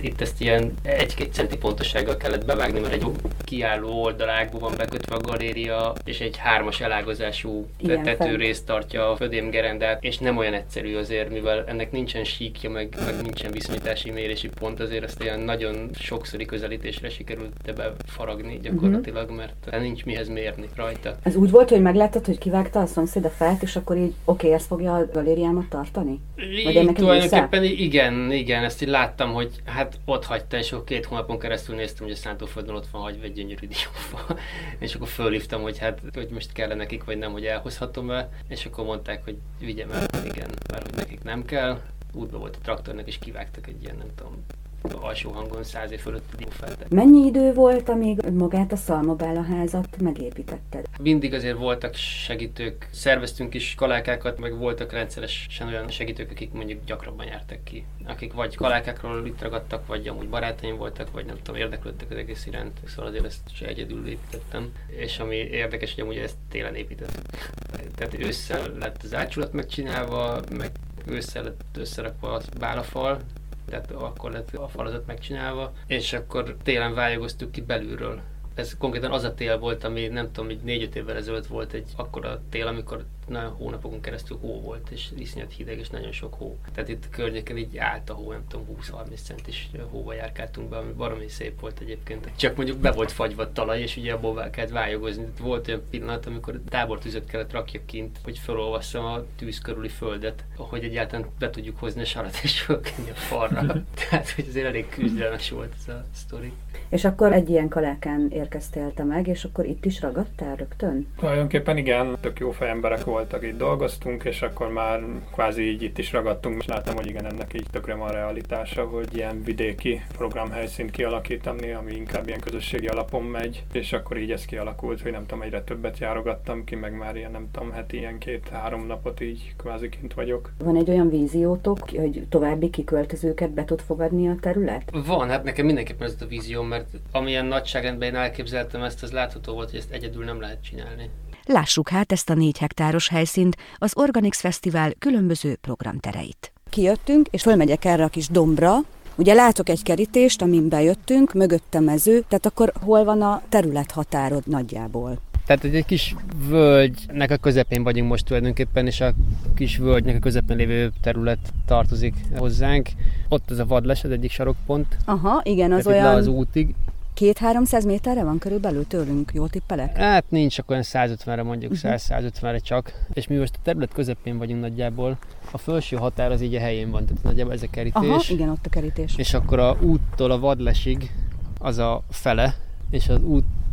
Itt 0.00 0.20
ezt 0.20 0.40
ilyen 0.40 0.74
egy-két 0.82 1.32
centi 1.32 1.56
pontossággal 1.56 2.16
kellett 2.16 2.44
bevágni, 2.44 2.80
mert 2.80 2.92
egy 2.92 3.06
kiálló 3.44 4.02
oldalákból 4.02 4.60
van 4.60 4.72
bekötve 4.76 5.14
a 5.14 5.20
galéria, 5.20 5.94
és 6.04 6.20
egy 6.20 6.36
hármas 6.36 6.80
elágazású 6.80 7.66
Igen, 7.78 8.02
tetőrészt 8.02 8.66
tartja 8.66 9.10
a 9.10 9.16
födémgerendát, 9.16 10.04
és 10.04 10.18
nem 10.18 10.36
olyan 10.36 10.54
egyszerű 10.54 10.96
azért, 10.96 11.30
mivel 11.30 11.64
ennek 11.66 11.92
nincsen 11.92 12.24
síkja, 12.24 12.70
meg, 12.70 12.96
meg 13.04 13.22
nincsen 13.22 13.50
viszonyítási 13.50 14.10
mérési 14.10 14.48
pont, 14.48 14.80
azért 14.80 15.04
ezt 15.04 15.22
ilyen 15.22 15.40
nagyon 15.40 15.90
sokszori 15.98 16.44
közelítésre 16.44 17.08
sikerült 17.08 17.52
ebbe 17.64 17.92
faragni 18.06 18.58
gyakorlatilag, 18.62 19.30
mert 19.30 19.80
nincs 19.80 20.04
mihez 20.04 20.28
mérni 20.28 20.68
rajta. 20.74 21.16
Ez 21.22 21.36
úgy 21.36 21.50
volt, 21.50 21.68
hogy 21.68 21.80
megláttad, 21.80 22.26
hogy 22.26 22.38
kivágta 22.38 22.80
a 22.80 22.86
szomszéd 22.86 23.24
a 23.24 23.30
fát, 23.30 23.62
és 23.62 23.76
akkor 23.76 23.96
így, 23.96 24.14
oké, 24.24 24.52
ez 24.52 24.66
fogja 24.66 24.94
a 24.94 25.06
galériámat 25.12 25.68
tartani? 25.68 26.20
Vagy 26.64 26.76
ennek 26.76 26.94
tulajdonképpen 26.94 27.64
igen, 27.64 28.32
igen, 28.32 28.64
ezt 28.64 28.82
így 28.82 28.88
láttam, 28.88 29.32
hogy 29.32 29.50
hát 29.64 29.98
ott 30.04 30.24
hagyta, 30.24 30.56
és 30.56 30.72
akkor 30.72 30.84
két 30.84 31.04
hónapon 31.04 31.38
keresztül 31.38 31.76
néztem, 31.76 32.04
hogy 32.04 32.12
a 32.12 32.18
Szántóföldön 32.18 32.74
ott 32.74 32.86
van 32.92 33.02
hagyva 33.02 33.24
egy 33.24 33.32
gyönyörű 33.32 33.66
diófa. 33.66 34.36
és 34.84 34.94
akkor 34.94 35.08
fölhívtam, 35.08 35.62
hogy 35.62 35.78
hát, 35.78 35.85
hogy 36.14 36.28
most 36.28 36.52
kell 36.52 36.74
nekik, 36.74 37.04
vagy 37.04 37.18
nem, 37.18 37.32
hogy 37.32 37.46
elhozhatom-e, 37.46 38.28
és 38.48 38.66
akkor 38.66 38.84
mondták, 38.84 39.24
hogy 39.24 39.36
vigyem 39.58 39.90
el, 39.90 40.24
igen, 40.24 40.50
mert 40.70 40.82
hogy 40.82 40.96
nekik 40.96 41.22
nem 41.22 41.44
kell. 41.44 41.80
Útba 42.12 42.38
volt 42.38 42.56
a 42.56 42.62
traktornak, 42.62 43.06
és 43.06 43.18
kivágtak 43.18 43.66
egy 43.66 43.82
ilyen, 43.82 43.96
nem 43.96 44.14
tudom, 44.14 44.44
alsó 44.92 45.30
hangon 45.30 45.64
száz 45.64 45.90
év 45.90 46.00
fölötti 46.00 46.36
diófát. 46.36 46.86
Mennyi 46.88 47.26
idő 47.26 47.52
volt, 47.52 47.88
amíg 47.88 48.20
magát 48.32 48.72
a 48.72 48.76
szalmabála 48.76 49.42
házat 49.42 50.00
megépítetted? 50.00 50.86
Mindig 51.00 51.34
azért 51.34 51.58
voltak 51.58 51.94
segítők, 51.94 52.88
szerveztünk 52.92 53.54
is 53.54 53.74
kalákákat, 53.74 54.38
meg 54.38 54.58
voltak 54.58 54.92
rendszeresen 54.92 55.68
olyan 55.68 55.88
segítők, 55.90 56.30
akik 56.30 56.52
mondjuk 56.52 56.84
gyakrabban 56.84 57.26
jártak 57.26 57.64
ki. 57.64 57.84
Akik 58.06 58.32
vagy 58.32 58.54
kalákákról 58.56 59.26
itt 59.26 59.42
ragadtak, 59.42 59.86
vagy 59.86 60.08
amúgy 60.08 60.28
barátaim 60.28 60.76
voltak, 60.76 61.12
vagy 61.12 61.24
nem 61.24 61.36
tudom, 61.42 61.60
érdeklődtek 61.60 62.10
az 62.10 62.16
egész 62.16 62.46
iránt, 62.46 62.80
szóval 62.86 63.06
azért 63.06 63.24
ezt 63.24 63.40
se 63.52 63.66
egyedül 63.66 64.08
építettem. 64.08 64.72
És 64.86 65.18
ami 65.18 65.36
érdekes, 65.36 65.94
hogy 65.94 66.02
amúgy 66.02 66.16
ezt 66.16 66.36
télen 66.50 66.74
építettük. 66.74 67.50
Tehát 67.94 68.18
ősszel 68.18 68.72
lett 68.78 69.02
az 69.02 69.14
ácsulat 69.14 69.52
megcsinálva, 69.52 70.40
meg 70.56 70.70
ősszel 71.06 71.42
lett 71.42 71.60
összerakva 71.74 72.32
a 72.32 72.40
bálafal, 72.58 73.20
tehát 73.66 73.90
akkor 73.90 74.30
lett 74.30 74.54
a 74.54 74.68
falazat 74.68 75.06
megcsinálva, 75.06 75.72
és 75.86 76.12
akkor 76.12 76.56
télen 76.62 76.94
vályogoztuk 76.94 77.50
ki 77.52 77.60
belülről. 77.60 78.20
Ez 78.54 78.76
konkrétan 78.76 79.12
az 79.12 79.24
a 79.24 79.34
tél 79.34 79.58
volt, 79.58 79.84
ami 79.84 80.06
nem 80.06 80.32
tudom, 80.32 80.50
így 80.50 80.62
négy-öt 80.62 80.96
évvel 80.96 81.16
ezelőtt 81.16 81.46
volt 81.46 81.72
egy 81.72 81.92
akkora 81.96 82.40
tél, 82.50 82.66
amikor 82.66 83.04
nagyon 83.28 83.50
hónapokon 83.50 84.00
keresztül 84.00 84.38
hó 84.40 84.60
volt, 84.60 84.90
és 84.90 85.08
iszonyat 85.16 85.52
hideg, 85.52 85.78
és 85.78 85.90
nagyon 85.90 86.12
sok 86.12 86.34
hó. 86.34 86.58
Tehát 86.74 86.88
itt 86.88 87.04
a 87.04 87.08
környéken 87.10 87.56
így 87.56 87.76
állt 87.78 88.10
a 88.10 88.14
hó, 88.14 88.30
nem 88.30 88.44
tudom, 88.48 88.66
20-30 88.80 89.22
centis 89.22 89.70
hóba 89.90 90.12
járkáltunk 90.12 90.68
be, 90.68 90.76
ami 90.76 90.92
baromi 90.92 91.28
szép 91.28 91.60
volt 91.60 91.80
egyébként. 91.80 92.30
Csak 92.36 92.56
mondjuk 92.56 92.78
be 92.78 92.90
volt 92.90 93.12
fagyva 93.12 93.42
a 93.42 93.52
talaj, 93.52 93.80
és 93.80 93.96
ugye 93.96 94.12
abból 94.12 94.50
kellett 94.50 94.70
vályogozni. 94.70 95.26
Volt 95.40 95.68
olyan 95.68 95.82
pillanat, 95.90 96.26
amikor 96.26 96.60
tábortüzet 96.68 97.26
kellett 97.26 97.52
rakjak 97.52 97.86
kint, 97.86 98.18
hogy 98.24 98.38
felolvasszam 98.38 99.04
a 99.04 99.24
tűz 99.36 99.58
körüli 99.58 99.88
földet, 99.88 100.44
hogy 100.56 100.84
egyáltalán 100.84 101.28
be 101.38 101.50
tudjuk 101.50 101.78
hozni 101.78 102.00
a 102.00 102.04
sarat 102.04 102.38
és 102.42 102.60
fölkenni 102.60 103.10
a 103.10 103.14
falra. 103.14 103.82
Tehát, 104.08 104.30
hogy 104.30 104.46
azért 104.48 104.66
elég 104.66 104.88
küzdelmes 104.88 105.50
volt 105.50 105.72
ez 105.78 105.94
a 105.94 106.04
sztori. 106.14 106.52
És 106.88 107.04
akkor 107.04 107.32
egy 107.32 107.50
ilyen 107.50 107.68
kalákán 107.68 108.28
érkeztél 108.30 108.92
te 108.94 109.04
meg, 109.04 109.26
és 109.26 109.44
akkor 109.44 109.66
itt 109.66 109.84
is 109.84 110.00
ragadtál 110.00 110.56
rögtön? 110.56 111.06
Tulajdonképpen 111.18 111.76
igen, 111.76 112.16
tök 112.20 112.38
jó 112.38 112.50
fejemberek 112.50 113.04
voltak, 113.04 113.15
itt 113.42 113.56
dolgoztunk, 113.56 114.24
és 114.24 114.42
akkor 114.42 114.72
már 114.72 115.00
kvázi 115.32 115.62
így 115.62 115.82
itt 115.82 115.98
is 115.98 116.12
ragadtunk, 116.12 116.56
és 116.60 116.66
láttam, 116.66 116.94
hogy 116.94 117.06
igen, 117.06 117.26
ennek 117.26 117.54
így 117.54 117.66
tökre 117.70 117.94
van 117.94 118.10
realitása, 118.10 118.84
hogy 118.84 119.16
ilyen 119.16 119.42
vidéki 119.44 120.02
programhelyszínt 120.16 120.90
kialakítani, 120.90 121.72
ami 121.72 121.92
inkább 121.92 122.26
ilyen 122.26 122.40
közösségi 122.40 122.86
alapon 122.86 123.22
megy, 123.22 123.64
és 123.72 123.92
akkor 123.92 124.16
így 124.16 124.30
ez 124.30 124.44
kialakult, 124.44 125.02
hogy 125.02 125.12
nem 125.12 125.26
tudom, 125.26 125.42
egyre 125.42 125.62
többet 125.62 125.98
járogattam 125.98 126.64
ki, 126.64 126.74
meg 126.74 126.96
már 126.96 127.16
ilyen 127.16 127.30
nem 127.30 127.48
tudom, 127.52 127.70
heti 127.70 127.96
ilyen 127.96 128.18
két-három 128.18 128.86
napot 128.86 129.20
így 129.20 129.54
kvázi 129.56 129.88
kint 129.88 130.14
vagyok. 130.14 130.52
Van 130.58 130.76
egy 130.76 130.90
olyan 130.90 131.10
víziótok, 131.10 131.78
hogy 131.90 132.26
további 132.28 132.70
kiköltözőket 132.70 133.50
be 133.50 133.64
tud 133.64 133.80
fogadni 133.80 134.28
a 134.28 134.36
terület? 134.40 134.90
Van, 135.06 135.28
hát 135.28 135.44
nekem 135.44 135.66
mindenképpen 135.66 136.06
ez 136.06 136.16
a 136.20 136.26
vízió, 136.26 136.62
mert 136.62 136.88
amilyen 137.12 137.46
nagyságrendben 137.46 138.08
én 138.08 138.14
elképzeltem 138.14 138.82
ezt, 138.82 139.02
az 139.02 139.12
látható 139.12 139.52
volt, 139.52 139.70
hogy 139.70 139.78
ezt 139.78 139.92
egyedül 139.92 140.24
nem 140.24 140.40
lehet 140.40 140.62
csinálni. 140.62 141.10
Lássuk 141.46 141.88
hát 141.88 142.12
ezt 142.12 142.30
a 142.30 142.34
négy 142.34 142.58
hektáros 142.58 143.08
helyszínt, 143.08 143.56
az 143.76 143.92
Organix 143.96 144.40
Fesztivál 144.40 144.92
különböző 144.98 145.56
programtereit. 145.60 146.52
Kijöttünk, 146.70 147.28
és 147.30 147.42
fölmegyek 147.42 147.84
erre 147.84 148.04
a 148.04 148.08
kis 148.08 148.28
dombra, 148.28 148.78
Ugye 149.18 149.34
látok 149.34 149.68
egy 149.68 149.82
kerítést, 149.82 150.42
amin 150.42 150.68
bejöttünk, 150.68 151.32
mögötte 151.32 151.80
mező, 151.80 152.24
tehát 152.28 152.46
akkor 152.46 152.72
hol 152.84 153.04
van 153.04 153.22
a 153.22 153.42
területhatárod 153.48 154.42
nagyjából? 154.46 155.18
Tehát 155.46 155.64
egy 155.64 155.84
kis 155.84 156.14
völgynek 156.48 157.30
a 157.30 157.36
közepén 157.36 157.82
vagyunk 157.82 158.10
most 158.10 158.24
tulajdonképpen, 158.24 158.86
és 158.86 159.00
a 159.00 159.12
kis 159.54 159.76
völgynek 159.76 160.16
a 160.16 160.18
közepén 160.18 160.56
lévő 160.56 160.92
terület 161.02 161.38
tartozik 161.66 162.14
hozzánk. 162.36 162.88
Ott 163.28 163.50
az 163.50 163.58
a 163.58 163.66
vadles, 163.66 164.04
az 164.04 164.10
egyik 164.10 164.30
sarokpont. 164.30 164.96
Aha, 165.04 165.40
igen, 165.44 165.72
az 165.72 165.84
Tehát 165.84 166.00
olyan... 166.00 166.12
Le 166.12 166.18
az 166.18 166.26
útig. 166.26 166.74
Két-háromszáz 167.16 167.84
méterre 167.84 168.24
van 168.24 168.38
körülbelül 168.38 168.86
tőlünk, 168.86 169.30
jól 169.34 169.48
tippelek? 169.48 169.96
Hát 169.96 170.24
nincs 170.28 170.56
olyan 170.66 170.82
150-re 170.84 171.42
mondjuk, 171.42 171.72
Mhm. 171.72 171.86
uh-huh. 171.86 172.00
100-150-re 172.00 172.58
csak. 172.58 172.92
És 173.12 173.26
mi 173.26 173.36
most 173.36 173.54
a 173.56 173.58
terület 173.62 173.92
közepén 173.92 174.38
vagyunk 174.38 174.60
nagyjából. 174.60 175.18
A 175.50 175.58
felső 175.58 175.96
határ 175.96 176.30
az 176.30 176.40
így 176.40 176.54
a 176.54 176.58
helyén 176.60 176.90
van, 176.90 177.06
tehát 177.06 177.22
nagyjából 177.22 177.52
ez 177.52 177.62
a 177.62 177.66
kerítés. 177.70 178.02
Aha, 178.02 178.22
igen, 178.28 178.48
ott 178.48 178.66
a 178.66 178.68
kerítés. 178.68 179.14
És 179.16 179.34
akkor 179.34 179.58
a 179.58 179.76
úttól 179.80 180.30
a 180.30 180.38
vadlesig 180.38 181.10
az 181.58 181.78
a 181.78 182.02
fele, 182.10 182.54
és 182.90 183.08
az 183.08 183.20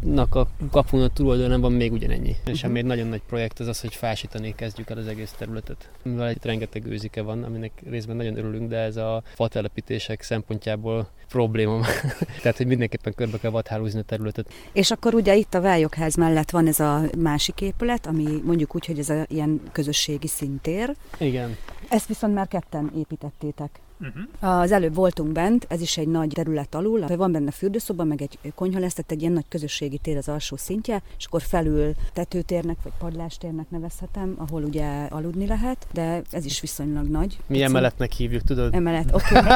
útnak 0.04 0.36
a 0.36 0.48
kapun 0.72 1.02
a 1.02 1.08
tulajdonában 1.08 1.62
van 1.62 1.72
még 1.72 1.92
ugyanennyi. 1.92 2.30
Uh-huh. 2.30 2.54
És 2.54 2.64
ami 2.64 2.80
egy 2.80 2.86
nagyon 2.86 3.08
nagy 3.08 3.22
projekt 3.28 3.60
az 3.60 3.68
az, 3.68 3.82
hogy 3.82 3.96
fásítani 3.96 4.56
kezdjük 4.56 4.90
el 4.90 4.98
az 4.98 5.08
egész 5.08 5.32
területet. 5.32 5.90
Mivel 6.04 6.32
itt 6.32 6.46
rengeteg 6.46 6.86
őzike 6.86 7.22
van, 7.22 7.44
aminek 7.44 7.72
részben 7.90 8.16
nagyon 8.16 8.38
örülünk, 8.38 8.70
de 8.70 8.78
ez 8.78 8.98
a 8.98 9.24
fatelepítések 9.34 10.22
szempontjából 10.22 11.08
probléma. 11.28 11.80
Tehát, 12.42 12.58
hogy 12.58 12.68
mindenképpen 12.68 13.14
körbe 13.16 13.38
kell 13.38 13.52
vadhálózni 13.52 14.00
a 14.00 14.04
területet. 14.04 14.54
És 14.72 14.92
akkor 14.92 15.14
ugye 15.14 15.36
itt 15.36 15.54
a 15.54 15.62
Vályokház 15.62 16.16
mellett 16.16 16.50
van 16.50 16.68
ez 16.68 16.80
a 16.80 17.02
másik 17.18 17.62
épület, 17.62 18.06
ami 18.06 18.42
mondjuk 18.44 18.76
úgy, 18.76 18.86
hogy 18.86 19.00
ez 19.00 19.10
a 19.10 19.26
ilyen 19.28 19.62
közösségi 19.72 20.28
szintér. 20.28 20.96
Igen. 21.18 21.58
Ezt 21.90 22.08
viszont 22.08 22.34
már 22.34 22.48
ketten 22.48 22.92
építettétek. 22.98 23.80
Uh-huh. 24.00 24.62
Az 24.62 24.72
előbb 24.72 24.96
voltunk 24.96 25.32
bent, 25.32 25.66
ez 25.70 25.82
is 25.82 25.98
egy 25.98 26.08
nagy 26.08 26.32
terület 26.34 26.76
alul, 26.76 27.06
van 27.08 27.32
benne 27.32 27.52
fürdőszoba, 27.52 28.04
meg 28.04 28.22
egy 28.22 28.54
konyha 28.56 28.80
lesz, 28.80 28.94
tehát 28.94 29.12
egy 29.12 29.22
ilyen 29.22 29.34
nagy 29.34 29.46
közösségi 29.50 29.98
tér 29.98 30.18
az 30.18 30.28
alsó 30.28 30.58
szintje, 30.58 31.02
és 31.18 31.26
akkor 31.26 31.42
felül 31.42 31.94
tetőtérnek, 32.14 32.78
vagy 32.84 32.94
padlástérnek 33.00 33.70
nevezhetem, 33.70 34.36
ahol 34.38 34.64
ugye 34.64 35.06
aludni 35.10 35.46
lehet, 35.46 35.88
de 35.94 36.22
ez 36.32 36.46
is 36.46 36.62
viszonylag 36.62 37.08
nagy. 37.08 37.38
Mi 37.48 37.62
emeletnek 37.62 38.12
hívjuk, 38.12 38.44
tudod? 38.44 38.74
Emelet, 38.74 39.14
oké. 39.14 39.38
Okay. 39.38 39.52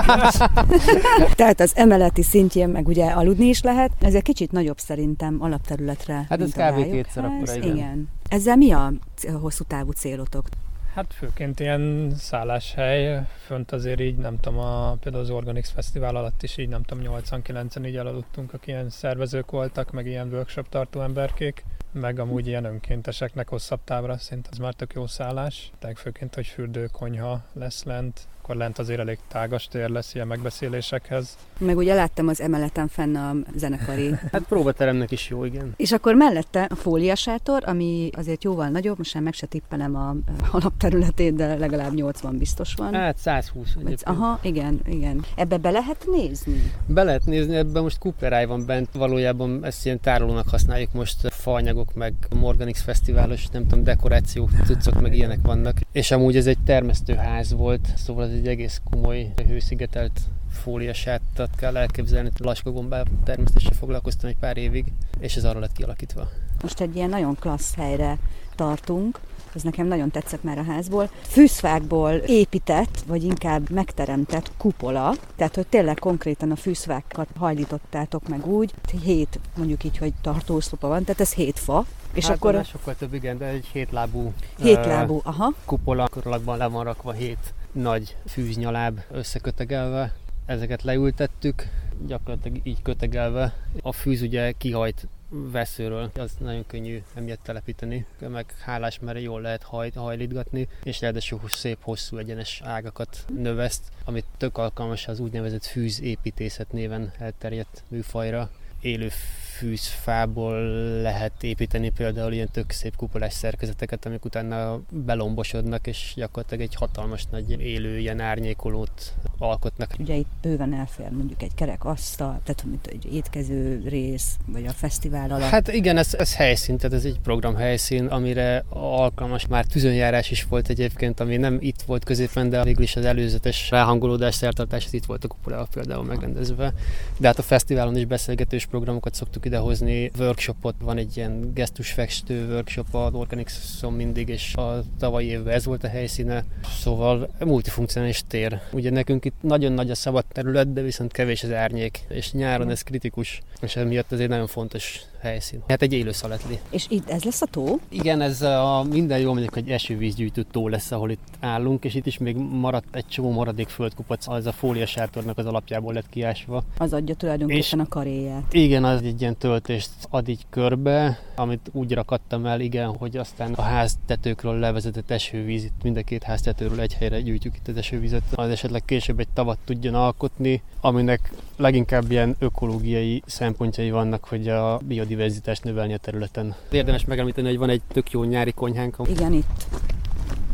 Tehát 1.35 1.59
az 1.59 1.71
emeleti 1.75 2.23
szintjén 2.23 2.69
meg 2.69 2.87
ugye 2.87 3.05
aludni 3.05 3.45
is 3.45 3.61
lehet. 3.61 3.91
Ez 3.99 4.13
egy 4.13 4.23
kicsit 4.23 4.51
nagyobb 4.51 4.77
szerintem 4.77 5.37
alapterületre. 5.39 6.25
Hát 6.29 6.41
ez 6.41 6.51
kb. 6.51 6.91
kétszer 6.91 7.25
akkora, 7.25 7.55
igen. 7.55 8.09
Ezzel 8.29 8.55
mi 8.55 8.71
a 8.71 8.93
hosszú 9.41 9.63
távú 9.63 9.91
célotok? 9.91 10.47
Hát 10.97 11.13
főként 11.13 11.59
ilyen 11.59 12.11
szálláshely, 12.15 13.21
fönt 13.45 13.71
azért 13.71 13.99
így, 13.99 14.15
nem 14.15 14.39
tudom, 14.39 14.59
a, 14.59 14.95
például 14.95 15.23
az 15.23 15.29
Organix 15.29 15.69
Fesztivál 15.69 16.15
alatt 16.15 16.43
is 16.43 16.57
így, 16.57 16.69
nem 16.69 16.83
tudom, 16.83 17.03
89-en 17.21 17.87
így 17.87 17.95
elaludtunk, 17.97 18.53
akik 18.53 18.67
ilyen 18.67 18.89
szervezők 18.89 19.51
voltak, 19.51 19.91
meg 19.91 20.05
ilyen 20.05 20.33
workshop 20.33 20.69
tartó 20.69 21.01
emberkék, 21.01 21.65
meg 21.91 22.19
amúgy 22.19 22.47
ilyen 22.47 22.63
önkénteseknek 22.63 23.49
hosszabb 23.49 23.79
távra, 23.83 24.17
szinte 24.17 24.49
az 24.51 24.57
már 24.57 24.73
tök 24.73 24.93
jó 24.93 25.07
szállás. 25.07 25.71
Tehát 25.79 25.99
főként, 25.99 26.35
hogy 26.35 26.47
fürdőkonyha 26.47 27.43
lesz 27.53 27.83
lent, 27.83 28.27
akkor 28.47 28.59
lent 28.59 28.79
azért 28.79 28.99
elég 28.99 29.17
tágas 29.27 29.67
tér 29.67 29.89
lesz 29.89 30.15
ilyen 30.15 30.27
megbeszélésekhez. 30.27 31.37
Meg 31.57 31.77
ugye 31.77 31.93
láttam 31.93 32.27
az 32.27 32.41
emeleten 32.41 32.87
fenn 32.87 33.15
a 33.15 33.35
zenekari. 33.55 34.09
Hát 34.31 34.41
próbateremnek 34.41 35.11
is 35.11 35.29
jó, 35.29 35.43
igen. 35.45 35.73
És 35.75 35.91
akkor 35.91 36.15
mellette 36.15 36.67
a 36.69 36.75
fóliasátor, 36.75 37.63
ami 37.65 38.09
azért 38.13 38.43
jóval 38.43 38.67
nagyobb, 38.67 38.97
most 38.97 39.13
már 39.13 39.23
meg 39.23 39.33
se 39.33 39.45
tippelem 39.45 39.95
a 39.95 40.15
alapterületét, 40.51 41.35
de 41.35 41.55
legalább 41.55 41.93
80 41.93 42.37
biztos 42.37 42.73
van. 42.73 42.93
Hát 42.93 43.17
120 43.17 43.73
Vagy- 43.73 43.85
egyébként. 43.85 44.17
Aha, 44.17 44.39
igen, 44.41 44.79
igen. 44.85 45.25
Ebbe 45.35 45.57
be 45.57 45.69
lehet 45.69 46.05
nézni? 46.11 46.71
Be 46.85 47.03
lehet 47.03 47.25
nézni, 47.25 47.55
ebben 47.55 47.83
most 47.83 47.97
kuperáj 47.97 48.45
van 48.45 48.65
bent, 48.65 48.89
valójában 48.93 49.65
ezt 49.65 49.85
ilyen 49.85 49.99
tárolónak 49.99 50.49
használjuk 50.49 50.93
most, 50.93 51.33
faanyagok, 51.33 51.93
meg 51.93 52.13
Morganix 52.39 52.81
fesztiválos, 52.81 53.47
nem 53.47 53.67
tudom, 53.67 53.83
dekorációk, 53.83 54.49
cuccok, 54.65 55.01
meg 55.01 55.15
ilyenek 55.15 55.39
vannak. 55.41 55.77
És 55.91 56.11
amúgy 56.11 56.35
ez 56.35 56.47
egy 56.47 56.63
termesztőház 56.65 57.53
volt, 57.53 57.87
szóval 57.95 58.23
ez 58.23 58.36
egy 58.37 58.47
egész 58.47 58.81
komoly 58.89 59.33
hőszigetelt 59.47 60.19
fóliasátat 60.51 61.49
kell 61.55 61.77
elképzelni, 61.77 62.29
laskagombá 62.37 63.03
termesztéssel 63.23 63.73
foglalkoztam 63.73 64.29
egy 64.29 64.37
pár 64.37 64.57
évig, 64.57 64.85
és 65.19 65.35
ez 65.35 65.43
arra 65.43 65.59
lett 65.59 65.71
kialakítva. 65.71 66.29
Most 66.61 66.79
egy 66.79 66.95
ilyen 66.95 67.09
nagyon 67.09 67.35
klassz 67.35 67.75
helyre 67.75 68.17
tartunk, 68.55 69.19
ez 69.55 69.63
nekem 69.63 69.87
nagyon 69.87 70.11
tetszett 70.11 70.43
már 70.43 70.57
a 70.57 70.63
házból. 70.63 71.09
Fűszfákból 71.21 72.11
épített, 72.11 73.03
vagy 73.07 73.23
inkább 73.23 73.69
megteremtett 73.69 74.51
kupola, 74.57 75.13
tehát 75.35 75.55
hogy 75.55 75.67
tényleg 75.67 75.99
konkrétan 75.99 76.51
a 76.51 76.55
fűszfákat 76.55 77.27
hajlítottátok 77.37 78.27
meg 78.27 78.45
úgy, 78.45 78.73
hét 79.03 79.39
mondjuk 79.57 79.83
így, 79.83 79.97
hogy 79.97 80.13
tartószlopa 80.21 80.87
van, 80.87 81.03
tehát 81.03 81.21
ez 81.21 81.33
hét 81.33 81.59
fa, 81.59 81.85
és 82.13 82.25
hát 82.25 82.35
akkor 82.35 82.65
sokkal 82.65 82.95
több, 82.95 83.13
igen, 83.13 83.37
de 83.37 83.45
egy 83.45 83.65
hétlábú 83.65 84.33
hétlábú, 84.57 85.21
aha, 85.23 85.53
kupola, 85.65 86.09
alakban 86.23 86.57
le 86.57 86.67
van 86.67 86.83
rakva 86.83 87.11
hét 87.11 87.53
nagy 87.77 88.15
fűznyaláb 88.27 88.99
összekötegelve. 89.11 90.13
Ezeket 90.45 90.83
leültettük, 90.83 91.67
gyakorlatilag 92.07 92.59
így 92.63 92.81
kötegelve. 92.81 93.53
A 93.81 93.91
fűz 93.91 94.21
ugye 94.21 94.51
kihajt 94.51 95.07
veszőről, 95.29 96.11
az 96.15 96.31
nagyon 96.39 96.65
könnyű 96.67 97.01
emiatt 97.13 97.43
telepíteni, 97.43 98.05
meg 98.19 98.53
hálás, 98.59 98.99
mert 98.99 99.21
jól 99.21 99.41
lehet 99.41 99.63
haj, 99.63 99.91
hajlítgatni, 99.95 100.67
és 100.83 101.01
ráadásul 101.01 101.39
szép 101.47 101.77
hosszú 101.81 102.17
egyenes 102.17 102.61
ágakat 102.63 103.25
növeszt, 103.35 103.83
amit 104.05 104.25
tök 104.37 104.57
alkalmas 104.57 105.07
az 105.07 105.19
úgynevezett 105.19 105.65
fűzépítészet 105.65 106.71
néven 106.71 107.11
elterjedt 107.17 107.83
műfajra. 107.87 108.49
Élő 108.81 109.09
fűzfából 109.57 110.61
lehet 111.01 111.43
építeni 111.43 111.89
például 111.89 112.33
ilyen 112.33 112.49
tök 112.51 112.71
szép 112.71 112.95
kupolás 112.95 113.33
szerkezeteket, 113.33 114.05
amik 114.05 114.25
utána 114.25 114.79
belombosodnak, 114.89 115.87
és 115.87 116.13
gyakorlatilag 116.15 116.63
egy 116.63 116.75
hatalmas 116.75 117.25
nagy 117.31 117.61
élő 117.61 117.97
ilyen 117.97 118.19
árnyékolót 118.19 119.13
alkotnak. 119.37 119.93
ugye 119.99 120.15
itt 120.15 120.27
bőven 120.41 120.73
elfér 120.73 121.09
mondjuk 121.09 121.41
egy 121.41 121.53
kerek 121.55 121.85
asztal, 121.85 122.41
tehát 122.43 122.63
mint 122.63 122.87
egy 122.87 123.13
étkező 123.13 123.81
rész, 123.87 124.37
vagy 124.45 124.65
a 124.65 124.71
fesztivál 124.71 125.31
alatt. 125.31 125.49
Hát 125.49 125.67
igen, 125.67 125.97
ez, 125.97 126.13
ez 126.13 126.35
helyszín, 126.35 126.77
tehát 126.77 126.93
ez 126.93 127.05
egy 127.05 127.19
programhelyszín, 127.19 128.05
amire 128.05 128.63
alkalmas 128.69 129.47
már 129.47 129.65
tűzönjárás 129.65 130.31
is 130.31 130.43
volt 130.43 130.69
egyébként, 130.69 131.19
ami 131.19 131.37
nem 131.37 131.57
itt 131.59 131.81
volt 131.81 132.03
középen, 132.03 132.49
de 132.49 132.63
végül 132.63 132.83
is 132.83 132.95
az 132.95 133.05
előzetes 133.05 133.69
ráhangolódás, 133.69 134.35
szertartás, 134.35 134.87
itt 134.91 135.05
volt 135.05 135.23
a 135.23 135.27
kupolával 135.27 135.67
például 135.73 136.03
megrendezve. 136.03 136.73
De 137.17 137.27
hát 137.27 137.39
a 137.39 137.41
fesztiválon 137.41 137.97
is 137.97 138.05
beszélgetős 138.05 138.65
programokat 138.65 139.13
szoktuk 139.13 139.45
idehozni, 139.47 140.11
workshopot, 140.19 140.75
van 140.79 140.97
egy 140.97 141.17
ilyen 141.17 141.53
gesztusfestő 141.53 142.47
workshop 142.47 142.95
az 142.95 143.13
Organixon 143.13 143.93
mindig, 143.93 144.29
és 144.29 144.53
a 144.55 144.83
tavalyi 144.99 145.27
évben 145.27 145.53
ez 145.53 145.65
volt 145.65 145.83
a 145.83 145.87
helyszíne, 145.87 146.43
szóval 146.81 147.29
multifunkcionális 147.39 148.23
tér. 148.27 148.59
Ugye 148.71 148.89
nekünk 148.89 149.25
itt 149.25 149.41
nagyon 149.41 149.71
nagy 149.71 149.91
a 149.91 149.95
szabad 149.95 150.25
terület, 150.31 150.73
de 150.73 150.81
viszont 150.81 151.11
kevés 151.11 151.43
az 151.43 151.51
árnyék, 151.51 151.99
és 152.09 152.31
nyáron 152.31 152.69
ez 152.69 152.81
kritikus, 152.81 153.41
és 153.61 153.75
emiatt 153.75 154.11
egy 154.11 154.29
nagyon 154.29 154.47
fontos 154.47 155.01
helyszín. 155.21 155.63
Hát 155.67 155.81
egy 155.81 155.93
élő 155.93 156.11
szaletli. 156.11 156.59
És 156.69 156.85
itt 156.89 157.09
ez 157.09 157.23
lesz 157.23 157.41
a 157.41 157.45
tó? 157.45 157.79
Igen, 157.89 158.21
ez 158.21 158.41
a 158.41 158.85
minden 158.89 159.19
jól 159.19 159.31
mondjuk, 159.33 159.53
hogy 159.53 159.69
esővízgyűjtő 159.69 160.45
tó 160.51 160.67
lesz, 160.67 160.91
ahol 160.91 161.09
itt 161.11 161.27
állunk, 161.39 161.83
és 161.85 161.95
itt 161.95 162.05
is 162.05 162.17
még 162.17 162.35
maradt 162.35 162.95
egy 162.95 163.07
csomó 163.07 163.31
maradék 163.31 163.67
földkupac, 163.67 164.27
az 164.27 164.45
a 164.45 164.51
fóliasátornak 164.51 165.37
az 165.37 165.45
alapjából 165.45 165.93
lett 165.93 166.09
kiásva. 166.09 166.63
Az 166.77 166.93
adja 166.93 167.15
tulajdonképpen 167.15 167.61
És- 167.61 167.73
a 167.73 167.85
karéját. 167.89 168.53
Igen, 168.53 168.83
az 168.83 169.01
egy 169.01 169.21
ilyen 169.21 169.37
töltést 169.37 169.89
ad 170.09 170.27
így 170.27 170.45
körbe, 170.49 171.19
amit 171.35 171.69
úgy 171.71 171.93
rakadtam 171.93 172.45
el, 172.45 172.59
igen, 172.59 172.95
hogy 172.95 173.17
aztán 173.17 173.53
a 173.53 173.61
háztetőkről 173.61 174.59
levezetett 174.59 175.11
esővíz, 175.11 175.63
itt 175.63 175.83
mind 175.83 175.97
a 175.97 176.01
két 176.01 176.23
háztetőről 176.23 176.79
egy 176.79 176.93
helyre 176.93 177.21
gyűjtjük 177.21 177.55
itt 177.55 177.67
az 177.67 177.77
esővizet, 177.77 178.23
az 178.35 178.49
esetleg 178.49 178.85
később 178.85 179.19
egy 179.19 179.27
tavat 179.33 179.57
tudjon 179.65 179.93
alkotni, 179.95 180.61
aminek 180.81 181.31
leginkább 181.57 182.11
ilyen 182.11 182.35
ökológiai 182.39 183.21
szempontjai 183.25 183.91
vannak, 183.91 184.23
hogy 184.23 184.47
a 184.47 184.79
biodiverzitást 185.07 185.63
növelni 185.63 185.93
a 185.93 185.97
területen. 185.97 186.55
Érdemes 186.71 187.05
megemlíteni, 187.05 187.47
hogy 187.47 187.57
van 187.57 187.69
egy 187.69 187.81
tök 187.87 188.11
jó 188.11 188.23
nyári 188.23 188.51
konyhánk. 188.51 188.95
Igen, 189.09 189.33
itt 189.33 189.65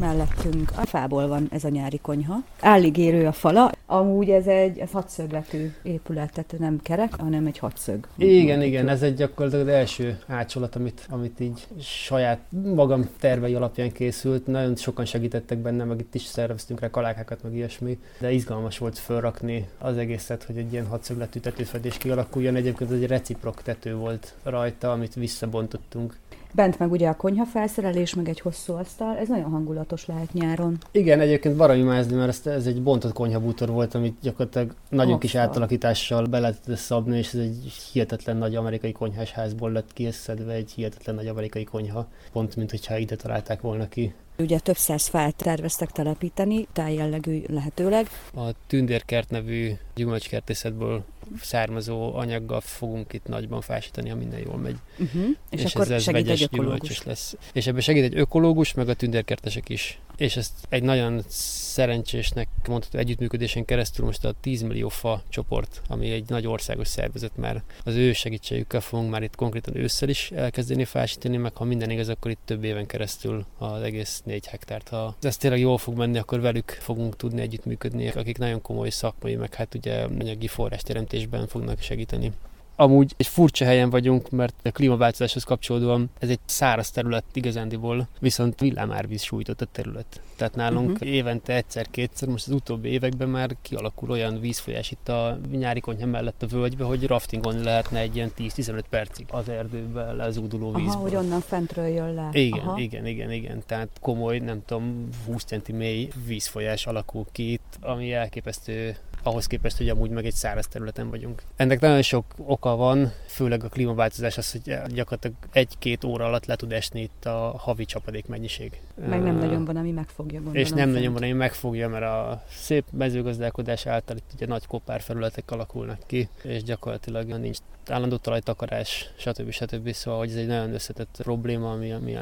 mellettünk. 0.04 0.72
A 0.76 0.86
fából 0.86 1.28
van 1.28 1.48
ez 1.52 1.64
a 1.64 1.70
nyári 1.70 2.00
konyha. 2.02 2.44
Állig 2.60 2.98
érő 2.98 3.28
a 3.28 3.32
fala. 3.32 3.72
Amúgy 3.86 4.30
ez 4.30 4.48
egy 4.48 4.84
hatszögletű 4.92 5.74
épület, 5.84 6.32
tehát 6.34 6.56
nem 6.60 6.80
kerek, 6.82 7.20
hanem 7.20 7.46
egy 7.46 7.58
hatszög. 7.58 8.08
Igen, 8.18 8.62
igen, 8.62 8.90
ez 8.90 9.02
egy 9.02 9.16
gyakorlatilag 9.16 9.68
az 9.68 9.74
első 9.74 10.20
ácsolat, 10.28 10.76
amit, 10.76 11.08
amit 11.10 11.40
így 11.40 11.68
saját 11.82 12.40
magam 12.76 13.10
tervei 13.20 13.54
alapján 13.54 13.92
készült. 13.92 14.48
Nagyon 14.48 14.76
sokan 14.76 15.06
segítettek 15.06 15.58
benne, 15.58 15.84
meg 15.84 16.00
itt 16.00 16.16
is 16.16 16.24
szerveztünk 16.24 16.80
rá 16.80 16.90
kalákákat, 16.90 17.44
meg 17.44 17.56
ilyesmi. 17.56 18.00
De 18.20 18.32
izgalmas 18.32 18.78
volt 18.78 18.98
felrakni 18.98 19.68
az 19.78 19.98
egészet, 19.98 20.44
hogy 20.44 20.58
egy 20.58 20.72
ilyen 20.72 20.88
hatszögletű 20.88 21.40
tetőfedés 21.40 21.98
kialakuljon. 21.98 22.56
Egyébként 22.56 22.92
ez 22.92 22.98
egy 22.98 23.08
reciprok 23.08 23.62
tető 23.62 23.96
volt 23.96 24.34
rajta, 24.44 24.92
amit 24.92 25.14
visszabontottunk. 25.14 26.16
Bent 26.56 26.80
meg 26.80 26.92
ugye 26.92 27.08
a 27.08 27.16
konyha 27.16 27.46
felszerelés, 27.46 28.14
meg 28.14 28.30
egy 28.30 28.40
hosszú 28.40 28.74
asztal, 28.74 29.18
ez 29.18 29.28
nagyon 29.28 29.50
hangulatos 29.50 30.06
lehet 30.06 30.34
nyáron. 30.34 30.78
Igen, 30.92 31.20
egyébként 31.20 31.56
baromi 31.56 31.82
mázni, 31.82 32.16
mert 32.16 32.30
ez, 32.30 32.54
ez 32.54 32.66
egy 32.66 32.82
bontott 32.82 33.14
konyhabútor 33.14 33.70
volt, 33.70 33.96
amit 33.96 34.18
gyakorlatilag 34.22 34.74
nagyon 34.90 35.06
Hossza. 35.14 35.20
kis 35.20 35.36
átalakítással 35.36 36.26
be 36.26 36.40
lehetett 36.40 36.78
szabni, 36.78 37.18
és 37.18 37.34
ez 37.34 37.40
egy 37.40 37.74
hihetetlen 37.92 38.38
nagy 38.38 38.56
amerikai 38.56 38.92
konyhás 38.92 39.32
házból 39.32 39.72
lett 39.72 39.94
kieszedve 39.94 40.54
egy 40.54 40.72
hihetetlen 40.72 41.16
nagy 41.16 41.28
amerikai 41.28 41.64
konyha, 41.64 42.08
pont 42.32 42.56
mint 42.56 42.70
hogyha 42.70 42.98
ide 42.98 43.16
találták 43.16 43.62
volna 43.62 43.88
ki. 43.90 44.14
Ugye 44.38 44.60
több 44.60 44.78
száz 44.78 45.08
fát 45.08 45.36
terveztek 45.36 45.92
telepíteni, 45.92 46.68
tájjellegű 46.74 47.42
lehetőleg. 47.48 48.08
A 48.36 48.50
Tündérkert 48.68 49.30
nevű 49.30 49.72
gyümölcskertészetből 49.96 51.04
származó 51.42 52.16
anyaggal 52.16 52.62
fogunk 52.62 53.14
itt 53.14 53.28
nagyban 53.28 53.62
fásítani, 53.62 54.10
ha 54.10 54.16
minden 54.16 54.40
jól 54.40 54.58
megy. 54.58 54.76
Uh-huh. 54.98 55.26
És, 55.50 55.64
és 55.64 55.76
akkor 55.76 55.92
ez 55.92 56.04
segít 56.04 56.30
egy 56.30 56.44
ökológus. 56.44 57.04
lesz. 57.04 57.36
És 57.54 57.68
ebben 57.68 57.82
segít 57.82 58.04
egy 58.04 58.18
ökológus, 58.18 58.74
meg 58.74 58.90
a 58.90 58.94
tündérkertesek 58.94 59.70
is. 59.70 60.00
És 60.18 60.38
ezt 60.38 60.54
egy 60.70 60.84
nagyon 60.84 61.24
szerencsésnek 61.28 62.48
mondható 62.68 62.98
együttműködésen 62.98 63.66
keresztül 63.66 64.06
most 64.06 64.26
a 64.26 64.34
10 64.42 64.62
millió 64.62 64.90
fa 64.90 65.24
csoport, 65.30 65.82
ami 65.88 66.12
egy 66.12 66.30
nagy 66.30 66.48
országos 66.48 66.88
szervezet 66.88 67.38
már, 67.38 67.64
az 67.84 67.96
ő 67.96 68.14
segítségükkel 68.14 68.82
fogunk 68.82 69.12
már 69.12 69.24
itt 69.24 69.36
konkrétan 69.36 69.76
ősszel 69.76 70.10
is 70.10 70.32
elkezdeni 70.32 70.86
fásítani, 70.86 71.38
meg 71.38 71.56
ha 71.56 71.64
minden 71.64 71.90
igaz, 71.90 72.10
akkor 72.10 72.32
itt 72.32 72.40
több 72.46 72.64
éven 72.64 72.86
keresztül 72.86 73.46
az 73.58 73.82
egész 73.82 74.22
4 74.26 74.48
hektárt. 74.48 74.90
Ha 74.90 75.16
ez 75.22 75.38
tényleg 75.38 75.60
jól 75.60 75.78
fog 75.78 75.98
menni, 75.98 76.18
akkor 76.18 76.42
velük 76.42 76.70
fogunk 76.70 77.16
tudni 77.16 77.42
együttműködni, 77.42 78.10
akik 78.10 78.38
nagyon 78.38 78.62
komoly 78.62 78.90
szakmai, 78.90 79.36
meg 79.36 79.54
hát 79.54 79.76
ugye 79.76 80.04
anyagi 80.04 80.48
forrásteremtésben 80.48 81.48
fognak 81.48 81.82
segíteni. 81.82 82.32
Amúgy 82.76 83.14
egy 83.18 83.28
furcsa 83.28 83.66
helyen 83.66 83.90
vagyunk, 83.90 84.30
mert 84.30 84.56
a 84.64 84.72
klímaváltozáshoz 84.72 85.44
kapcsolódóan 85.44 86.10
ez 86.20 86.30
egy 86.30 86.40
száraz 86.46 86.92
terület 86.92 87.24
igazándiból, 87.34 88.08
viszont 88.20 88.60
villámárvíz 88.60 89.22
sújtott 89.22 89.62
a 89.62 89.66
terület. 89.66 90.22
Tehát 90.36 90.56
nálunk 90.56 90.90
uh-huh. 90.90 91.08
évente 91.08 91.56
egyszer-kétszer, 91.56 92.28
most 92.28 92.48
az 92.48 92.54
utóbbi 92.54 92.90
években 92.90 93.30
már 93.30 93.56
kialakul 93.62 94.10
olyan 94.10 94.40
vízfolyás 94.40 94.92
itt 94.92 95.10
a 95.10 95.40
nyári 95.52 95.80
konyha 95.80 96.06
mellett 96.06 96.44
a 96.44 96.48
völgybe, 96.48 96.84
hogy 96.84 97.08
raftingon 97.08 97.62
lehetne 97.62 98.00
egy 98.00 98.16
ilyen 98.16 98.32
10-15 98.38 98.84
percig 98.90 99.26
az 99.30 99.50
erdőbe 99.50 100.12
lezúduló 100.12 100.72
vízből. 100.72 100.94
Aha, 100.94 101.02
hogy 101.02 101.16
onnan 101.16 101.42
fentről 101.42 101.88
jön 101.88 102.14
le. 102.14 102.30
Igen, 102.32 102.60
Aha. 102.60 102.80
igen, 102.80 103.06
igen, 103.06 103.32
igen. 103.32 103.64
Tehát 103.66 103.90
komoly, 104.02 104.40
nem 104.40 104.62
tudom, 104.66 105.10
20 105.26 105.44
centi 105.44 105.72
mély 105.72 106.10
vízfolyás 106.26 106.86
alakul 106.86 107.26
ki 107.32 107.52
itt, 107.52 107.78
ami 107.82 108.14
elképesztő 108.14 108.96
ahhoz 109.24 109.48
képest, 109.48 109.78
hogy 109.78 109.90
amúgy 109.90 110.10
meg 110.10 110.26
egy 110.26 110.34
száraz 110.34 110.68
területen 110.68 111.10
vagyunk. 111.10 111.44
Ennek 111.56 111.80
nagyon 111.80 112.02
sok 112.02 112.26
oka 112.38 112.76
van, 112.76 113.12
főleg 113.26 113.64
a 113.64 113.70
klímaváltozás 113.70 114.38
az, 114.38 114.52
hogy 114.52 114.62
gyakorlatilag 114.88 115.36
egy-két 115.52 116.04
óra 116.04 116.26
alatt 116.26 116.46
le 116.46 116.56
tud 116.56 116.72
esni 116.72 117.02
itt 117.02 117.26
a 117.26 117.56
havi 117.58 117.86
csapadék 117.86 118.28
mennyiség. 118.28 118.82
Meg 119.08 119.22
nem 119.22 119.38
nagyon 119.38 119.66
van, 119.66 119.76
ami 119.76 119.92
megfogja, 119.92 120.36
gondolom. 120.36 120.62
És 120.62 120.70
nem 120.70 120.78
fent. 120.78 120.94
nagyon 120.94 121.14
van, 121.14 121.22
ami 121.22 121.32
megfogja, 121.32 121.90
mert 121.90 122.04
a 122.04 122.44
szép 122.50 122.86
mezőgazdálkodás 122.92 123.86
által 123.86 124.16
itt 124.16 124.32
ugye 124.36 124.46
nagy 124.46 124.68
kopár 124.68 125.02
felületek 125.02 125.52
alakulnak 125.52 126.00
ki, 126.06 126.30
és 126.44 126.64
gyakorlatilag 126.64 127.28
nincs 127.28 127.58
állandó 127.90 128.18
talajtakarás, 128.18 129.10
stb. 129.18 129.52
stb. 129.52 129.92
Szóval, 129.92 130.20
hogy 130.20 130.30
ez 130.30 130.36
egy 130.36 130.48
nagyon 130.48 130.74
összetett 130.74 131.20
probléma, 131.24 131.72
ami, 131.72 131.92
ami 131.92 132.18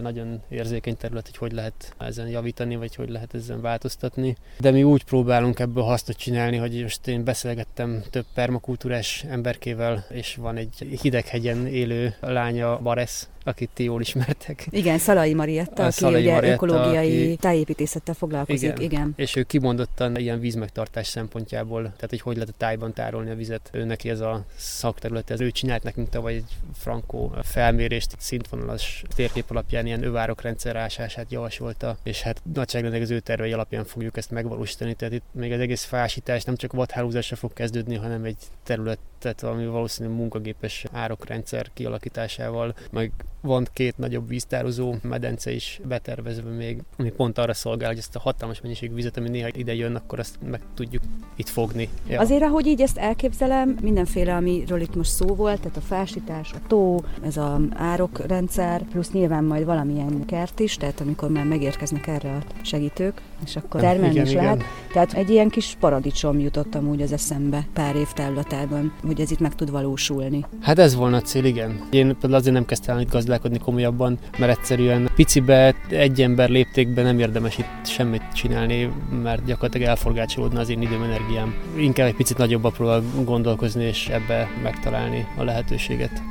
nagyon 0.00 0.42
érzékeny 0.48 0.96
terület, 0.96 1.26
hogy 1.26 1.36
hogy 1.36 1.52
lehet 1.52 1.94
ezen 1.98 2.28
javítani, 2.28 2.76
vagy 2.76 2.94
hogy 2.94 3.08
lehet 3.08 3.34
ezen 3.34 3.60
változtatni. 3.60 4.36
De 4.58 4.70
mi 4.70 4.82
úgy 4.82 5.04
próbálunk 5.04 5.58
ebből 5.58 5.84
hasznot 5.84 6.16
csinálni, 6.16 6.32
hogy 6.56 6.82
most 6.82 7.06
én 7.06 7.24
beszélgettem 7.24 8.02
több 8.10 8.24
permakultúrás 8.34 9.24
emberkével, 9.28 10.06
és 10.10 10.34
van 10.34 10.56
egy 10.56 10.98
hideghegyen 11.00 11.66
élő 11.66 12.14
lánya, 12.20 12.78
Baresz, 12.78 13.28
akit 13.44 13.70
ti 13.74 13.84
jól 13.84 14.00
ismertek. 14.00 14.66
Igen, 14.70 14.98
Szalai 14.98 15.34
Marietta, 15.34 15.82
a 15.82 15.86
aki 15.86 15.94
Szalai 15.94 16.22
ugye 16.22 16.32
Marietta, 16.32 16.54
ökológiai 16.54 17.24
aki... 17.24 17.36
tájépítészettel 17.36 18.14
foglalkozik. 18.14 18.62
Igen. 18.62 18.80
igen. 18.80 19.12
És 19.16 19.36
ő 19.36 19.42
kimondottan 19.42 20.16
ilyen 20.16 20.40
vízmegtartás 20.40 21.06
szempontjából, 21.06 21.82
tehát 21.82 22.06
hogy 22.08 22.20
hogy 22.20 22.36
lehet 22.36 22.48
a 22.48 22.56
tájban 22.56 22.92
tárolni 22.92 23.30
a 23.30 23.34
vizet. 23.34 23.70
Ő 23.72 23.84
neki 23.84 24.10
ez 24.10 24.20
a 24.20 24.44
szakterület, 24.56 25.30
ez 25.30 25.40
ő 25.40 25.50
csinált 25.50 25.82
nekünk 25.82 26.08
tavaly 26.08 26.34
egy 26.34 26.50
frankó 26.74 27.32
felmérést, 27.42 28.16
szintvonalas 28.18 29.02
térkép 29.14 29.50
alapján 29.50 29.86
ilyen 29.86 30.02
övárok 30.02 30.42
rendszerásását 30.42 31.32
javasolta, 31.32 31.96
és 32.02 32.22
hát 32.22 32.42
nagyságrendileg 32.52 33.06
az 33.06 33.10
ő 33.10 33.20
tervei 33.20 33.52
alapján 33.52 33.84
fogjuk 33.84 34.16
ezt 34.16 34.30
megvalósítani, 34.30 34.94
tehát 34.94 35.14
itt 35.14 35.24
még 35.32 35.52
az 35.52 35.60
egész 35.60 35.84
fásítás 35.84 36.44
nem 36.44 36.56
csak 36.56 36.72
vadhálózásra 36.72 37.36
fog 37.36 37.52
kezdődni, 37.52 37.94
hanem 37.94 38.24
egy 38.24 38.36
területet, 38.62 39.42
ami 39.42 39.66
valószínűleg 39.66 40.18
munkagépes 40.18 40.84
árokrendszer 40.92 41.70
kialakításával, 41.74 42.74
meg 42.90 43.12
van 43.44 43.66
két 43.72 43.98
nagyobb 43.98 44.28
víztározó 44.28 44.94
medence 45.02 45.52
is 45.52 45.80
betervezve 45.88 46.50
még, 46.50 46.82
ami 46.98 47.10
pont 47.10 47.38
arra 47.38 47.54
szolgál, 47.54 47.88
hogy 47.88 47.98
ezt 47.98 48.16
a 48.16 48.18
hatalmas 48.18 48.60
mennyiségű 48.60 48.94
vizet, 48.94 49.16
ami 49.16 49.28
néha 49.28 49.48
ide 49.52 49.74
jön, 49.74 49.94
akkor 49.94 50.18
azt 50.18 50.38
meg 50.50 50.60
tudjuk 50.74 51.02
itt 51.36 51.48
fogni. 51.48 51.88
Ja. 52.08 52.20
Azért, 52.20 52.42
ahogy 52.42 52.66
így 52.66 52.80
ezt 52.80 52.98
elképzelem, 52.98 53.76
mindenféle, 53.82 54.34
amiről 54.34 54.80
itt 54.80 54.94
most 54.94 55.10
szó 55.10 55.26
volt, 55.26 55.60
tehát 55.60 55.76
a 55.76 55.80
fásítás, 55.80 56.52
a 56.52 56.58
tó, 56.66 57.04
ez 57.24 57.36
a 57.36 57.60
árokrendszer, 57.72 58.82
plusz 58.82 59.10
nyilván 59.10 59.44
majd 59.44 59.64
valamilyen 59.64 60.24
kert 60.26 60.60
is, 60.60 60.76
tehát 60.76 61.00
amikor 61.00 61.30
már 61.30 61.44
megérkeznek 61.44 62.06
erre 62.06 62.30
a 62.30 62.42
segítők, 62.62 63.20
és 63.44 63.56
akkor 63.56 63.80
termelni 63.80 64.20
is 64.20 64.30
igen. 64.30 64.44
lehet. 64.44 64.62
Tehát 64.92 65.12
egy 65.12 65.30
ilyen 65.30 65.48
kis 65.48 65.76
paradicsom 65.80 66.38
jutott 66.38 66.74
amúgy 66.74 67.02
az 67.02 67.12
eszembe 67.12 67.66
pár 67.72 67.96
év 67.96 68.12
távlatában, 68.12 68.92
hogy 69.06 69.20
ez 69.20 69.30
itt 69.30 69.40
meg 69.40 69.54
tud 69.54 69.70
valósulni. 69.70 70.44
Hát 70.60 70.78
ez 70.78 70.94
volna 70.94 71.16
a 71.16 71.20
cél, 71.20 71.44
igen. 71.44 71.88
Én 71.90 72.06
például 72.06 72.34
azért 72.34 72.54
nem 72.54 72.64
kezdtem 72.64 72.98
itt 72.98 73.10
gazdálkodni 73.10 73.33
komolyabban, 73.64 74.18
mert 74.38 74.58
egyszerűen 74.58 75.10
picibe, 75.14 75.74
egy 75.88 76.22
ember 76.22 76.48
léptékben 76.48 77.04
nem 77.04 77.18
érdemes 77.18 77.58
itt 77.58 77.86
semmit 77.86 78.22
csinálni, 78.34 78.90
mert 79.22 79.44
gyakorlatilag 79.44 79.88
elforgácsolódna 79.88 80.60
az 80.60 80.68
én 80.68 80.82
időm, 80.82 81.02
energiám. 81.02 81.54
Inkább 81.76 82.06
egy 82.06 82.14
picit 82.14 82.38
nagyobb 82.38 82.72
próbál 82.72 83.02
gondolkozni 83.24 83.84
és 83.84 84.08
ebbe 84.08 84.48
megtalálni 84.62 85.26
a 85.36 85.42
lehetőséget. 85.42 86.22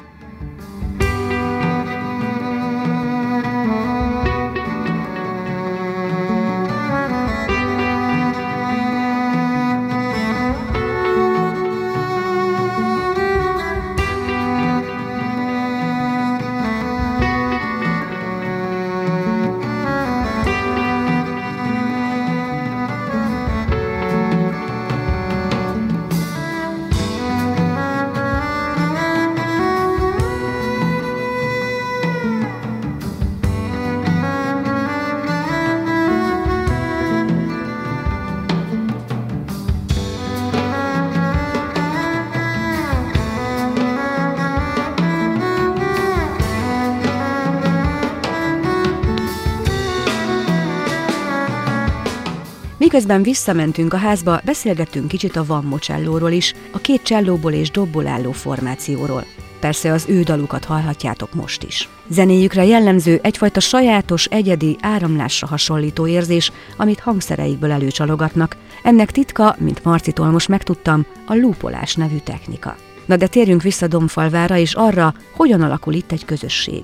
Miközben 52.94 53.24
visszamentünk 53.24 53.94
a 53.94 53.98
házba, 53.98 54.42
beszélgettünk 54.46 55.08
kicsit 55.08 55.36
a 55.36 55.46
Van 55.46 55.64
Mocellóról 55.64 56.32
is, 56.32 56.54
a 56.72 56.78
két 56.78 57.04
csellóból 57.04 57.52
és 57.52 57.72
dobból 57.72 58.08
álló 58.08 58.32
formációról. 58.32 59.26
Persze 59.60 59.92
az 59.92 60.06
ő 60.08 60.22
dalukat 60.22 60.66
hallhatjátok 60.66 61.34
most 61.34 61.64
is. 61.64 61.90
Zenéjükre 62.08 62.66
jellemző 62.66 63.20
egyfajta 63.24 63.60
sajátos, 63.60 64.26
egyedi, 64.26 64.78
áramlásra 64.82 65.48
hasonlító 65.48 66.08
érzés, 66.08 66.52
amit 66.78 67.00
hangszereikből 67.00 67.72
előcsalogatnak. 67.72 68.58
Ennek 68.84 69.12
titka, 69.12 69.56
mint 69.60 69.84
Marcitól 69.84 70.32
most 70.32 70.48
megtudtam, 70.48 71.06
a 71.26 71.36
lúpolás 71.36 71.96
nevű 71.96 72.18
technika. 72.18 72.76
Na 73.06 73.16
de 73.16 73.28
térjünk 73.28 73.62
vissza 73.62 73.88
Domfalvára 73.88 74.58
és 74.58 74.74
arra, 74.74 75.14
hogyan 75.36 75.62
alakul 75.62 75.94
itt 75.94 76.12
egy 76.12 76.26
közösség. 76.26 76.82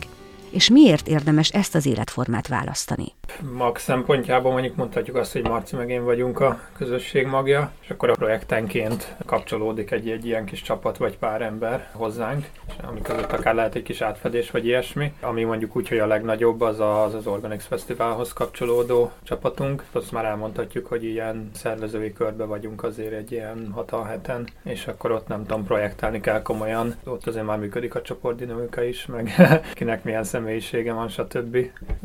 És 0.49 0.69
miért 0.69 1.07
érdemes 1.07 1.49
ezt 1.49 1.75
az 1.75 1.85
életformát 1.85 2.47
választani? 2.47 3.18
Mag 3.55 3.77
szempontjából 3.77 4.51
mondjuk 4.51 4.75
mondhatjuk 4.75 5.15
azt, 5.15 5.31
hogy 5.31 5.41
Marci 5.41 5.75
meg 5.75 5.89
én 5.89 6.03
vagyunk 6.03 6.39
a 6.39 6.59
közösség 6.77 7.27
magja, 7.27 7.71
és 7.81 7.89
akkor 7.89 8.09
a 8.09 8.13
projektenként 8.13 9.15
kapcsolódik 9.25 9.91
egy, 9.91 10.09
egy 10.09 10.25
ilyen 10.25 10.45
kis 10.45 10.61
csapat 10.61 10.97
vagy 10.97 11.17
pár 11.17 11.41
ember 11.41 11.89
hozzánk, 11.91 12.49
és 12.67 12.73
ami 12.81 13.01
között 13.01 13.31
akár 13.31 13.55
lehet 13.55 13.75
egy 13.75 13.83
kis 13.83 14.01
átfedés 14.01 14.51
vagy 14.51 14.65
ilyesmi, 14.65 15.13
ami 15.21 15.43
mondjuk 15.43 15.75
úgy, 15.75 15.87
hogy 15.87 15.97
a 15.97 16.07
legnagyobb 16.07 16.61
az 16.61 16.79
az, 16.79 17.13
az 17.13 17.27
Organics 17.27 17.63
Fesztiválhoz 17.63 18.33
kapcsolódó 18.33 19.11
csapatunk. 19.23 19.83
Azt 19.91 20.11
már 20.11 20.25
elmondhatjuk, 20.25 20.85
hogy 20.85 21.03
ilyen 21.03 21.49
szervezői 21.53 22.13
körbe 22.13 22.43
vagyunk 22.45 22.83
azért 22.83 23.13
egy 23.13 23.31
ilyen 23.31 23.71
6 23.73 23.95
heten, 24.07 24.47
és 24.63 24.87
akkor 24.87 25.11
ott 25.11 25.27
nem 25.27 25.45
tudom, 25.45 25.63
projektálni 25.63 26.19
kell 26.19 26.41
komolyan. 26.41 26.95
Ott 27.03 27.27
azért 27.27 27.45
már 27.45 27.59
működik 27.59 27.95
a 27.95 28.01
csoportdinamika 28.01 28.83
is, 28.83 29.05
meg 29.05 29.31
kinek 29.73 30.03
milyen 30.03 30.23
személyisége 30.23 30.93
van, 30.93 31.07
stb. 31.07 31.57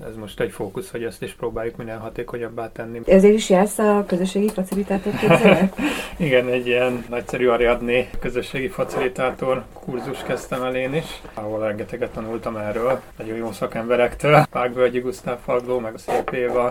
Ez 0.06 0.16
most 0.16 0.40
egy 0.40 0.50
fókusz, 0.50 0.90
hogy 0.90 1.04
ezt 1.04 1.13
is 1.22 1.32
próbáljuk 1.32 1.76
minél 1.76 1.98
hatékonyabbá 1.98 2.72
tenni. 2.72 3.00
Ezért 3.06 3.34
is 3.34 3.50
jársz 3.50 3.78
a 3.78 4.04
közösségi 4.06 4.48
facilitátor 4.48 5.12
Igen, 6.16 6.48
egy 6.48 6.66
ilyen 6.66 7.04
nagyszerű 7.08 7.48
Ariadné 7.48 8.08
közösségi 8.20 8.68
facilitátor 8.68 9.64
kurzus 9.84 10.22
kezdtem 10.22 10.62
el 10.62 10.74
én 10.74 10.94
is, 10.94 11.22
ahol 11.34 11.60
rengeteget 11.60 12.10
tanultam 12.10 12.56
erről, 12.56 13.00
nagyon 13.18 13.36
jó 13.36 13.52
szakemberektől. 13.52 14.44
Págbölgyi 14.50 14.98
Gusztáv 15.00 15.38
Fagló, 15.44 15.78
meg 15.78 15.94
a 15.94 15.98
Szép 15.98 16.30
Éva, 16.30 16.64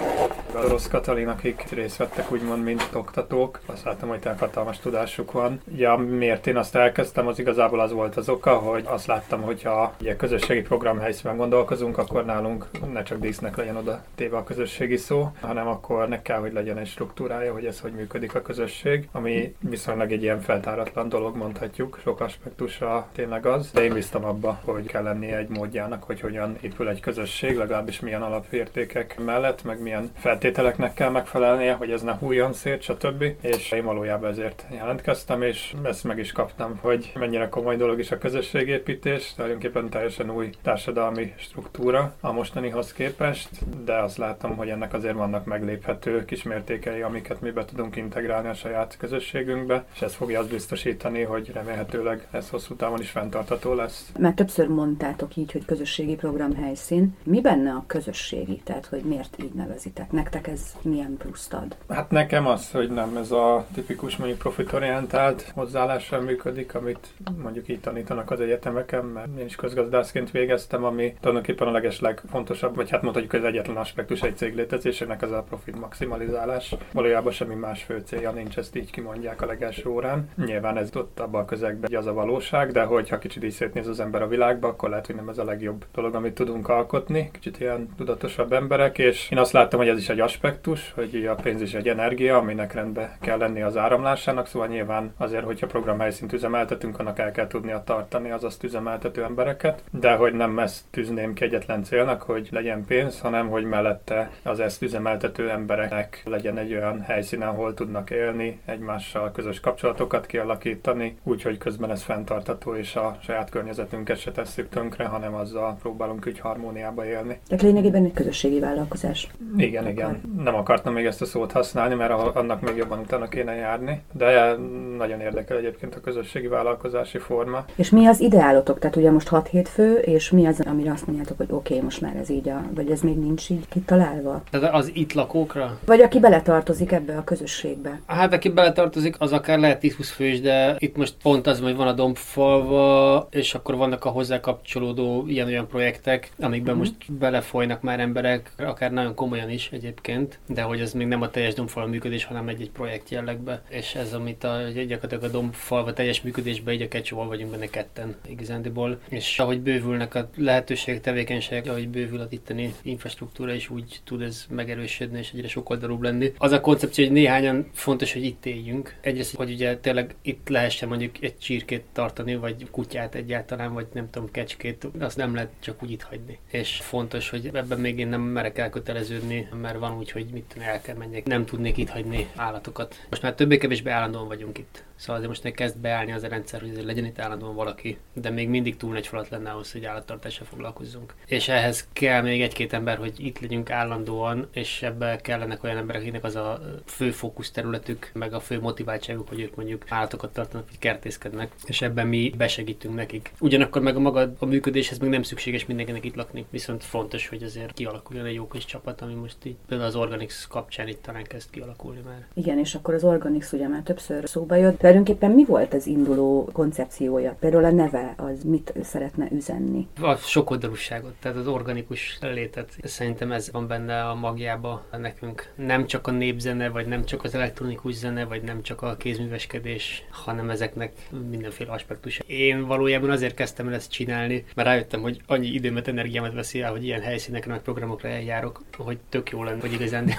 a 0.53 0.67
Rossz 0.67 0.87
Katalin, 0.87 1.27
akik 1.27 1.65
részt 1.69 1.97
vettek 1.97 2.31
úgymond, 2.31 2.63
mint 2.63 2.89
oktatók. 2.93 3.59
Azt 3.65 3.83
láttam, 3.83 4.09
hogy 4.09 4.19
hatalmas 4.39 4.79
tudásuk 4.79 5.31
van. 5.31 5.61
Ugye 5.73 5.97
miért 5.97 6.47
én 6.47 6.57
azt 6.57 6.75
elkezdtem, 6.75 7.27
az 7.27 7.39
igazából 7.39 7.79
az 7.79 7.91
volt 7.91 8.15
az 8.15 8.29
oka, 8.29 8.53
hogy 8.53 8.83
azt 8.87 9.05
láttam, 9.05 9.41
hogyha 9.41 9.93
ugye 10.01 10.15
közösségi 10.15 10.61
program 10.61 10.99
helyszínen 10.99 11.37
gondolkozunk, 11.37 11.97
akkor 11.97 12.25
nálunk 12.25 12.65
ne 12.93 13.03
csak 13.03 13.19
dísznek 13.19 13.57
legyen 13.57 13.75
oda 13.75 14.03
téve 14.15 14.32
a 14.35 14.43
közösségi 14.43 14.97
szó, 14.97 15.31
hanem 15.41 15.67
akkor 15.67 16.07
ne 16.07 16.21
kell, 16.21 16.39
hogy 16.39 16.53
legyen 16.53 16.77
egy 16.77 16.87
struktúrája, 16.87 17.53
hogy 17.53 17.65
ez 17.65 17.79
hogy 17.79 17.91
működik 17.91 18.35
a 18.35 18.41
közösség, 18.41 19.09
ami 19.11 19.55
viszonylag 19.59 20.11
egy 20.11 20.23
ilyen 20.23 20.41
feltáratlan 20.41 21.09
dolog, 21.09 21.35
mondhatjuk. 21.35 21.99
Sok 22.01 22.19
aspektusa 22.19 23.07
tényleg 23.11 23.45
az, 23.45 23.71
de 23.71 23.83
én 23.83 23.93
biztam 23.93 24.25
abba, 24.25 24.59
hogy 24.65 24.85
kell 24.85 25.03
lennie 25.03 25.37
egy 25.37 25.49
módjának, 25.49 26.03
hogy 26.03 26.19
hogyan 26.19 26.57
épül 26.61 26.89
egy 26.89 26.99
közösség, 26.99 27.57
legalábbis 27.57 27.99
milyen 27.99 28.21
alapértékek 28.21 29.19
mellett, 29.25 29.63
meg 29.63 29.81
milyen 29.81 30.11
feltételeknek 30.15 30.93
kell 30.93 31.09
megfelelnie, 31.09 31.73
hogy 31.73 31.91
ez 31.91 32.01
ne 32.01 32.13
hújjon 32.13 32.53
szét, 32.53 32.81
stb. 32.81 33.23
És 33.41 33.71
én 33.71 33.83
valójában 33.83 34.29
ezért 34.29 34.65
jelentkeztem, 34.71 35.41
és 35.41 35.73
ezt 35.83 36.03
meg 36.03 36.17
is 36.17 36.31
kaptam, 36.31 36.77
hogy 36.81 37.11
mennyire 37.19 37.49
komoly 37.49 37.75
dolog 37.75 37.99
is 37.99 38.11
a 38.11 38.17
közösségépítés, 38.17 39.33
tulajdonképpen 39.33 39.89
teljesen 39.89 40.31
új 40.31 40.49
társadalmi 40.61 41.33
struktúra 41.37 42.13
a 42.19 42.31
mostanihoz 42.31 42.93
képest, 42.93 43.49
de 43.83 43.95
azt 43.95 44.17
látom, 44.23 44.55
hogy 44.55 44.69
ennek 44.69 44.93
azért 44.93 45.15
vannak 45.15 45.45
megléphető 45.45 46.25
kismértékei, 46.25 47.01
amiket 47.01 47.41
mi 47.41 47.51
be 47.51 47.65
tudunk 47.65 47.95
integrálni 47.95 48.47
a 48.47 48.53
saját 48.53 48.95
közösségünkbe, 48.97 49.85
és 49.93 50.01
ez 50.01 50.13
fogja 50.13 50.39
azt 50.39 50.49
biztosítani, 50.49 51.21
hogy 51.21 51.51
remélhetőleg 51.53 52.27
ez 52.31 52.49
hosszú 52.49 52.75
távon 52.75 52.99
is 52.99 53.09
fenntartható 53.09 53.73
lesz. 53.73 54.11
Mert 54.19 54.35
többször 54.35 54.67
mondtátok 54.67 55.35
így, 55.35 55.51
hogy 55.51 55.65
közösségi 55.65 56.15
program 56.15 56.55
helyszín. 56.55 57.15
Mi 57.23 57.41
benne 57.41 57.71
a 57.71 57.83
közösségi? 57.87 58.61
Tehát, 58.63 58.85
hogy 58.85 59.01
miért 59.01 59.35
így 59.43 59.53
nevezitek? 59.53 60.11
Nektek 60.11 60.47
ez 60.47 60.61
milyen 60.81 61.17
pluszt 61.17 61.53
ad? 61.53 61.75
Hát 61.89 62.11
nekem 62.11 62.47
az, 62.47 62.71
hogy 62.71 62.89
nem 62.89 63.17
ez 63.17 63.31
a 63.31 63.65
tipikus 63.73 64.17
mondjuk 64.17 64.39
profitorientált 64.39 65.51
hozzáállással 65.55 66.21
működik, 66.21 66.75
amit 66.75 67.07
mondjuk 67.41 67.67
így 67.67 67.79
tanítanak 67.79 68.31
az 68.31 68.39
egyetemeken, 68.39 69.05
mert 69.05 69.39
én 69.39 69.45
is 69.45 69.55
közgazdászként 69.55 70.31
végeztem, 70.31 70.83
ami 70.83 71.13
tulajdonképpen 71.19 71.67
a 71.67 71.71
leges 71.71 71.99
legfontosabb, 71.99 72.75
vagy 72.75 72.89
hát 72.89 73.01
mondhatjuk 73.01 73.33
az 73.33 73.43
egyetlen 73.43 73.77
aspektus 73.77 74.12
egy 74.21 74.37
cég 74.37 74.55
létezésének 74.55 75.21
az 75.21 75.31
a 75.31 75.43
profit 75.49 75.79
maximalizálás. 75.79 76.75
Valójában 76.91 77.31
semmi 77.31 77.55
más 77.55 77.83
fő 77.83 78.01
célja 78.05 78.31
nincs, 78.31 78.57
ezt 78.57 78.75
így 78.75 78.91
kimondják 78.91 79.41
a 79.41 79.45
legelső 79.45 79.89
órán. 79.89 80.29
Nyilván 80.45 80.77
ez 80.77 80.95
ott 80.95 81.19
abban 81.19 81.41
a 81.41 81.45
közegben 81.45 81.95
az 81.95 82.05
a 82.07 82.13
valóság, 82.13 82.71
de 82.71 82.83
hogyha 82.83 83.17
kicsit 83.17 83.43
így 83.43 83.51
szétnéz 83.51 83.87
az 83.87 83.99
ember 83.99 84.21
a 84.21 84.27
világba, 84.27 84.67
akkor 84.67 84.89
lehet, 84.89 85.05
hogy 85.05 85.15
nem 85.15 85.29
ez 85.29 85.37
a 85.37 85.43
legjobb 85.43 85.85
dolog, 85.93 86.15
amit 86.15 86.33
tudunk 86.33 86.69
alkotni. 86.69 87.29
Kicsit 87.33 87.59
ilyen 87.59 87.89
tudatosabb 87.97 88.53
emberek, 88.53 88.97
és 88.97 89.29
én 89.31 89.37
azt 89.37 89.51
láttam, 89.51 89.79
hogy 89.79 89.89
ez 89.89 89.97
is 89.97 90.09
egy 90.09 90.19
aspektus, 90.19 90.91
hogy 90.95 91.25
a 91.25 91.35
pénz 91.35 91.61
is 91.61 91.73
egy 91.73 91.87
energia, 91.87 92.37
aminek 92.37 92.73
rendbe 92.73 93.17
kell 93.21 93.37
lenni 93.37 93.61
az 93.61 93.77
áramlásának, 93.77 94.47
szóval 94.47 94.67
nyilván 94.67 95.13
azért, 95.17 95.43
hogyha 95.43 95.67
program 95.67 95.99
helyszínt 95.99 96.33
üzemeltetünk, 96.33 96.99
annak 96.99 97.19
el 97.19 97.31
kell 97.31 97.47
tudnia 97.47 97.83
tartani 97.83 98.31
az 98.31 98.43
azt 98.43 98.63
üzemeltető 98.63 99.23
embereket, 99.23 99.83
de 99.91 100.15
hogy 100.15 100.33
nem 100.33 100.59
ezt 100.59 100.83
tűzném 100.91 101.33
ki 101.33 101.43
egyetlen 101.43 101.83
célnak, 101.83 102.21
hogy 102.21 102.47
legyen 102.51 102.85
pénz, 102.85 103.19
hanem 103.19 103.49
hogy 103.49 103.63
mellette 103.93 104.31
az 104.43 104.59
ezt 104.59 104.81
üzemeltető 104.81 105.49
embereknek 105.49 106.21
legyen 106.25 106.57
egy 106.57 106.73
olyan 106.73 107.01
helyszín, 107.01 107.41
ahol 107.41 107.73
tudnak 107.73 108.09
élni, 108.09 108.59
egymással 108.65 109.31
közös 109.31 109.59
kapcsolatokat 109.59 110.25
kialakítani, 110.25 111.17
úgyhogy 111.23 111.57
közben 111.57 111.91
ez 111.91 112.03
fenntartató, 112.03 112.75
és 112.75 112.95
a 112.95 113.17
saját 113.21 113.49
környezetünket 113.49 114.17
se 114.17 114.31
tesszük 114.31 114.69
tönkre, 114.69 115.05
hanem 115.05 115.33
azzal 115.33 115.77
próbálunk 115.81 116.27
úgy 116.27 116.39
harmóniába 116.39 117.05
élni. 117.05 117.39
Tehát 117.47 117.63
lényegében 117.63 118.05
egy 118.05 118.13
közösségi 118.13 118.59
vállalkozás. 118.59 119.27
Igen, 119.57 119.87
igen. 119.87 120.21
Nem 120.43 120.55
akartam 120.55 120.93
még 120.93 121.05
ezt 121.05 121.21
a 121.21 121.25
szót 121.25 121.51
használni, 121.51 121.95
mert 121.95 122.11
annak 122.11 122.61
még 122.61 122.75
jobban 122.75 122.99
utána 122.99 123.27
kéne 123.27 123.53
járni, 123.53 124.01
de 124.11 124.55
nagyon 124.97 125.19
érdekel 125.19 125.57
egyébként 125.57 125.95
a 125.95 126.01
közösségi 126.01 126.47
vállalkozási 126.47 127.17
forma. 127.17 127.65
És 127.75 127.89
mi 127.89 128.05
az 128.05 128.19
ideálotok? 128.19 128.79
Tehát 128.79 128.95
ugye 128.95 129.11
most 129.11 129.27
6 129.27 129.49
fő, 129.67 129.95
és 129.95 130.29
mi 130.31 130.45
az, 130.45 130.59
amire 130.59 130.91
azt 130.91 131.07
mondjátok, 131.07 131.37
hogy 131.37 131.47
oké, 131.49 131.73
okay, 131.73 131.83
most 131.83 132.01
már 132.01 132.15
ez 132.15 132.29
így, 132.29 132.49
a, 132.49 132.63
vagy 132.75 132.91
ez 132.91 133.01
még 133.01 133.17
nincs 133.17 133.49
így 133.49 133.67
kitalálva. 133.83 134.43
Tehát 134.49 134.73
az 134.73 134.91
itt 134.93 135.13
lakókra? 135.13 135.79
Vagy 135.85 136.01
aki 136.01 136.19
beletartozik 136.19 136.91
ebbe 136.91 137.17
a 137.17 137.23
közösségbe? 137.23 138.01
Hát 138.05 138.33
aki 138.33 138.49
beletartozik, 138.49 139.15
az 139.19 139.31
akár 139.31 139.59
lehet 139.59 139.79
10-20 139.81 140.09
fős, 140.15 140.41
de 140.41 140.75
itt 140.77 140.95
most 140.95 141.15
pont 141.21 141.47
az, 141.47 141.59
hogy 141.59 141.75
van 141.75 141.87
a 141.87 141.93
dombfalva, 141.93 143.27
és 143.31 143.53
akkor 143.53 143.75
vannak 143.75 144.05
a 144.05 144.09
hozzá 144.09 144.39
kapcsolódó 144.39 145.25
ilyen-olyan 145.27 145.67
projektek, 145.67 146.31
amikben 146.39 146.73
mm-hmm. 146.73 146.83
most 146.83 147.13
belefolynak 147.13 147.81
már 147.81 147.99
emberek, 147.99 148.51
akár 148.57 148.91
nagyon 148.91 149.15
komolyan 149.15 149.49
is 149.49 149.69
egyébként, 149.71 150.39
de 150.47 150.61
hogy 150.61 150.79
ez 150.79 150.93
még 150.93 151.07
nem 151.07 151.21
a 151.21 151.29
teljes 151.29 151.53
dombfalva 151.53 151.89
működés, 151.89 152.25
hanem 152.25 152.47
egy-egy 152.47 152.71
projekt 152.71 153.09
jellegbe. 153.09 153.61
És 153.69 153.95
ez, 153.95 154.13
amit 154.13 154.43
a, 154.43 154.57
gyakorlatilag 154.87 155.23
a 155.23 155.27
dombfalva 155.27 155.93
teljes 155.93 156.21
működésbe, 156.21 156.73
így 156.73 156.81
a 156.81 156.87
kecsóval 156.87 157.27
vagyunk 157.27 157.51
benne 157.51 157.67
ketten 157.67 158.15
igazándiból. 158.27 158.99
És 159.09 159.39
ahogy 159.39 159.61
bővülnek 159.61 160.15
a 160.15 160.29
lehetőségek, 160.37 161.01
tevékenységek, 161.01 161.67
ahogy 161.67 161.89
bővül 161.89 162.19
a 162.19 162.27
itteni 162.29 162.73
infrastruktúra 162.81 163.53
is 163.53 163.69
úgy 163.73 163.99
tud 164.03 164.21
ez 164.21 164.45
megerősödni 164.49 165.17
és 165.17 165.31
egyre 165.33 165.47
sokoldalúbb 165.47 166.01
lenni. 166.01 166.33
Az 166.37 166.51
a 166.51 166.61
koncepció, 166.61 167.03
hogy 167.03 167.13
néhányan 167.13 167.69
fontos, 167.73 168.13
hogy 168.13 168.23
itt 168.23 168.45
éljünk. 168.45 168.95
Egyrészt, 169.01 169.35
hogy 169.35 169.51
ugye 169.51 169.77
tényleg 169.77 170.15
itt 170.21 170.49
lehessen 170.49 170.87
mondjuk 170.89 171.21
egy 171.21 171.37
csirkét 171.37 171.83
tartani, 171.93 172.35
vagy 172.35 172.69
kutyát 172.71 173.15
egyáltalán, 173.15 173.73
vagy 173.73 173.87
nem 173.93 174.09
tudom, 174.09 174.31
kecskét, 174.31 174.87
azt 174.99 175.17
nem 175.17 175.33
lehet 175.33 175.51
csak 175.59 175.83
úgy 175.83 175.91
itt 175.91 176.01
hagyni. 176.01 176.39
És 176.51 176.75
fontos, 176.81 177.29
hogy 177.29 177.49
ebben 177.53 177.79
még 177.79 177.99
én 177.99 178.07
nem 178.07 178.21
merek 178.21 178.57
elköteleződni, 178.57 179.47
mert 179.61 179.79
van 179.79 179.97
úgy, 179.97 180.11
hogy 180.11 180.25
mit 180.33 180.43
tudom, 180.43 180.67
el 180.67 180.81
kell 180.81 180.95
menjek. 180.95 181.25
Nem 181.25 181.45
tudnék 181.45 181.77
itt 181.77 181.89
hagyni 181.89 182.27
állatokat. 182.35 183.05
Most 183.09 183.21
már 183.21 183.35
többé-kevésbé 183.35 183.89
állandóan 183.89 184.27
vagyunk 184.27 184.57
itt. 184.57 184.83
Szóval 184.95 185.15
azért 185.15 185.29
most 185.29 185.55
kezd 185.55 185.77
beállni 185.77 186.11
az 186.11 186.23
a 186.23 186.27
rendszer, 186.27 186.59
hogy 186.59 186.69
azért 186.69 186.85
legyen 186.85 187.05
itt 187.05 187.19
állandóan 187.19 187.55
valaki, 187.55 187.97
de 188.13 188.29
még 188.29 188.49
mindig 188.49 188.77
túl 188.77 188.93
nagy 188.93 189.07
falat 189.07 189.29
lenne 189.29 189.49
ahhoz, 189.49 189.71
hogy 189.71 189.85
állattartással 189.85 190.45
foglalkozzunk. 190.45 191.13
És 191.25 191.47
ehhez 191.47 191.87
kell 191.93 192.21
még 192.21 192.41
egy-két 192.41 192.73
ember, 192.73 192.97
hogy 192.97 193.13
itt 193.17 193.39
legyünk 193.39 193.69
állandóan, 193.69 194.47
és 194.51 194.81
ebbe 194.81 195.15
kellenek 195.15 195.63
olyan 195.63 195.77
emberek, 195.77 196.01
akiknek 196.01 196.23
az 196.23 196.35
a 196.35 196.59
fő 196.85 197.11
fókusz 197.11 197.51
területük, 197.51 198.11
meg 198.13 198.33
a 198.33 198.39
fő 198.39 198.59
motiváltságuk, 198.59 199.27
hogy 199.27 199.39
ők 199.39 199.55
mondjuk 199.55 199.83
állatokat 199.87 200.33
tartanak, 200.33 200.67
vagy 200.67 200.79
kertészkednek, 200.79 201.51
és 201.65 201.81
ebben 201.81 202.07
mi 202.07 202.33
besegítünk 202.37 202.95
nekik. 202.95 203.31
Ugyanakkor 203.39 203.81
meg 203.81 203.95
a 203.95 203.99
maga 203.99 204.33
a 204.39 204.45
működéshez 204.45 204.97
még 204.97 205.09
nem 205.09 205.23
szükséges 205.23 205.65
mindenkinek 205.65 206.05
itt 206.05 206.15
lakni, 206.15 206.45
viszont 206.49 206.83
fontos, 206.83 207.27
hogy 207.27 207.43
azért 207.43 207.73
kialakuljon 207.73 208.25
egy 208.25 208.33
jó 208.33 208.47
kis 208.47 208.65
csapat, 208.65 209.01
ami 209.01 209.13
most 209.13 209.37
így 209.43 209.55
például 209.67 209.89
az 209.89 209.95
Organix 209.95 210.47
kapcsán 210.47 210.87
itt 210.87 211.01
talán 211.01 211.23
kezd 211.23 211.49
kialakulni 211.49 212.01
már. 212.05 212.27
Igen, 212.33 212.59
és 212.59 212.75
akkor 212.75 212.93
az 212.93 213.03
Organix 213.03 213.51
ugye 213.51 213.67
már 213.67 213.81
többször 213.81 214.29
szóba 214.29 214.55
jött, 214.55 214.83
Tulajdonképpen 214.93 215.35
mi 215.35 215.45
volt 215.45 215.73
az 215.73 215.87
induló 215.87 216.49
koncepciója? 216.51 217.35
Például 217.39 217.65
a 217.65 217.71
neve 217.71 218.13
az 218.17 218.43
mit 218.43 218.73
szeretne 218.83 219.27
üzenni? 219.31 219.87
A 220.01 220.15
sokoldalúságot, 220.15 221.13
tehát 221.19 221.37
az 221.37 221.47
organikus 221.47 222.17
létet. 222.21 222.77
Szerintem 222.83 223.31
ez 223.31 223.51
van 223.51 223.67
benne 223.67 224.03
a 224.03 224.15
magjába 224.15 224.85
nekünk. 224.97 225.53
Nem 225.55 225.85
csak 225.85 226.07
a 226.07 226.11
népzene, 226.11 226.69
vagy 226.69 226.87
nem 226.87 227.05
csak 227.05 227.23
az 227.23 227.35
elektronikus 227.35 227.93
zene, 227.93 228.25
vagy 228.25 228.43
nem 228.43 228.61
csak 228.61 228.81
a 228.81 228.95
kézműveskedés, 228.95 230.03
hanem 230.11 230.49
ezeknek 230.49 230.93
mindenféle 231.29 231.71
aspektus. 231.71 232.19
Én 232.25 232.65
valójában 232.65 233.09
azért 233.09 233.35
kezdtem 233.35 233.67
el 233.67 233.73
ezt 233.73 233.91
csinálni, 233.91 234.45
mert 234.55 234.67
rájöttem, 234.67 235.01
hogy 235.01 235.21
annyi 235.27 235.47
időmet, 235.47 235.87
energiámat 235.87 236.33
veszi 236.33 236.61
el, 236.61 236.71
hogy 236.71 236.85
ilyen 236.85 237.01
helyszínekre, 237.01 237.51
meg 237.51 237.61
programokra 237.61 238.09
eljárok, 238.09 238.61
hogy 238.77 238.97
tök 239.09 239.29
jó 239.29 239.43
lenne, 239.43 239.59
hogy 239.59 239.73
igazán 239.73 240.11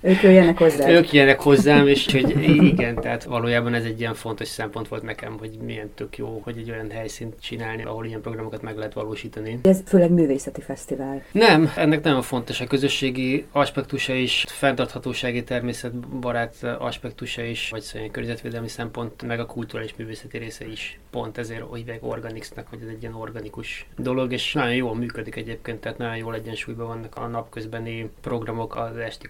ők 0.00 0.22
jöjjenek 0.22 0.58
hozzá. 0.58 0.88
Ők 0.88 1.12
jöjjenek 1.12 1.40
hozzám, 1.40 1.86
és 1.86 2.06
hogy 2.12 2.42
igen, 2.64 2.94
tehát 2.94 3.24
valójában 3.24 3.74
ez 3.74 3.84
egy 3.84 4.00
ilyen 4.00 4.14
fontos 4.14 4.48
szempont 4.48 4.88
volt 4.88 5.02
nekem, 5.02 5.38
hogy 5.38 5.50
milyen 5.64 5.90
tök 5.94 6.16
jó, 6.16 6.40
hogy 6.42 6.58
egy 6.58 6.70
olyan 6.70 6.90
helyszínt 6.90 7.34
csinálni, 7.40 7.84
ahol 7.84 8.06
ilyen 8.06 8.20
programokat 8.20 8.62
meg 8.62 8.76
lehet 8.76 8.92
valósítani. 8.92 9.58
Ez 9.62 9.82
főleg 9.86 10.10
művészeti 10.10 10.60
fesztivál. 10.60 11.22
Nem, 11.32 11.72
ennek 11.76 12.02
nagyon 12.02 12.22
fontos 12.22 12.60
a 12.60 12.66
közösségi 12.66 13.44
aspektusa 13.52 14.12
is, 14.12 14.44
fenntarthatósági 14.48 15.44
természetbarát 15.44 16.56
aspektusa 16.78 17.42
is, 17.42 17.68
vagy 17.70 17.80
szóval 17.80 18.08
környezetvédelmi 18.10 18.68
szempont, 18.68 19.22
meg 19.22 19.40
a 19.40 19.46
kulturális 19.46 19.94
művészeti 19.96 20.38
része 20.38 20.66
is. 20.66 20.98
Pont 21.10 21.38
ezért 21.38 21.64
hívják 21.74 21.98
Organixnak, 22.02 22.66
hogy 22.68 22.78
ez 22.82 22.88
egy 22.88 23.02
ilyen 23.02 23.14
organikus 23.14 23.86
dolog, 23.96 24.32
és 24.32 24.52
nagyon 24.52 24.74
jól 24.74 24.94
működik 24.94 25.36
egyébként, 25.36 25.80
tehát 25.80 25.98
nagyon 25.98 26.16
jól 26.16 26.34
egyensúlyban 26.34 26.86
vannak 26.86 27.16
a 27.16 27.26
napközbeni 27.26 28.10
programok 28.20 28.76
az 28.76 28.96
esti 28.96 29.28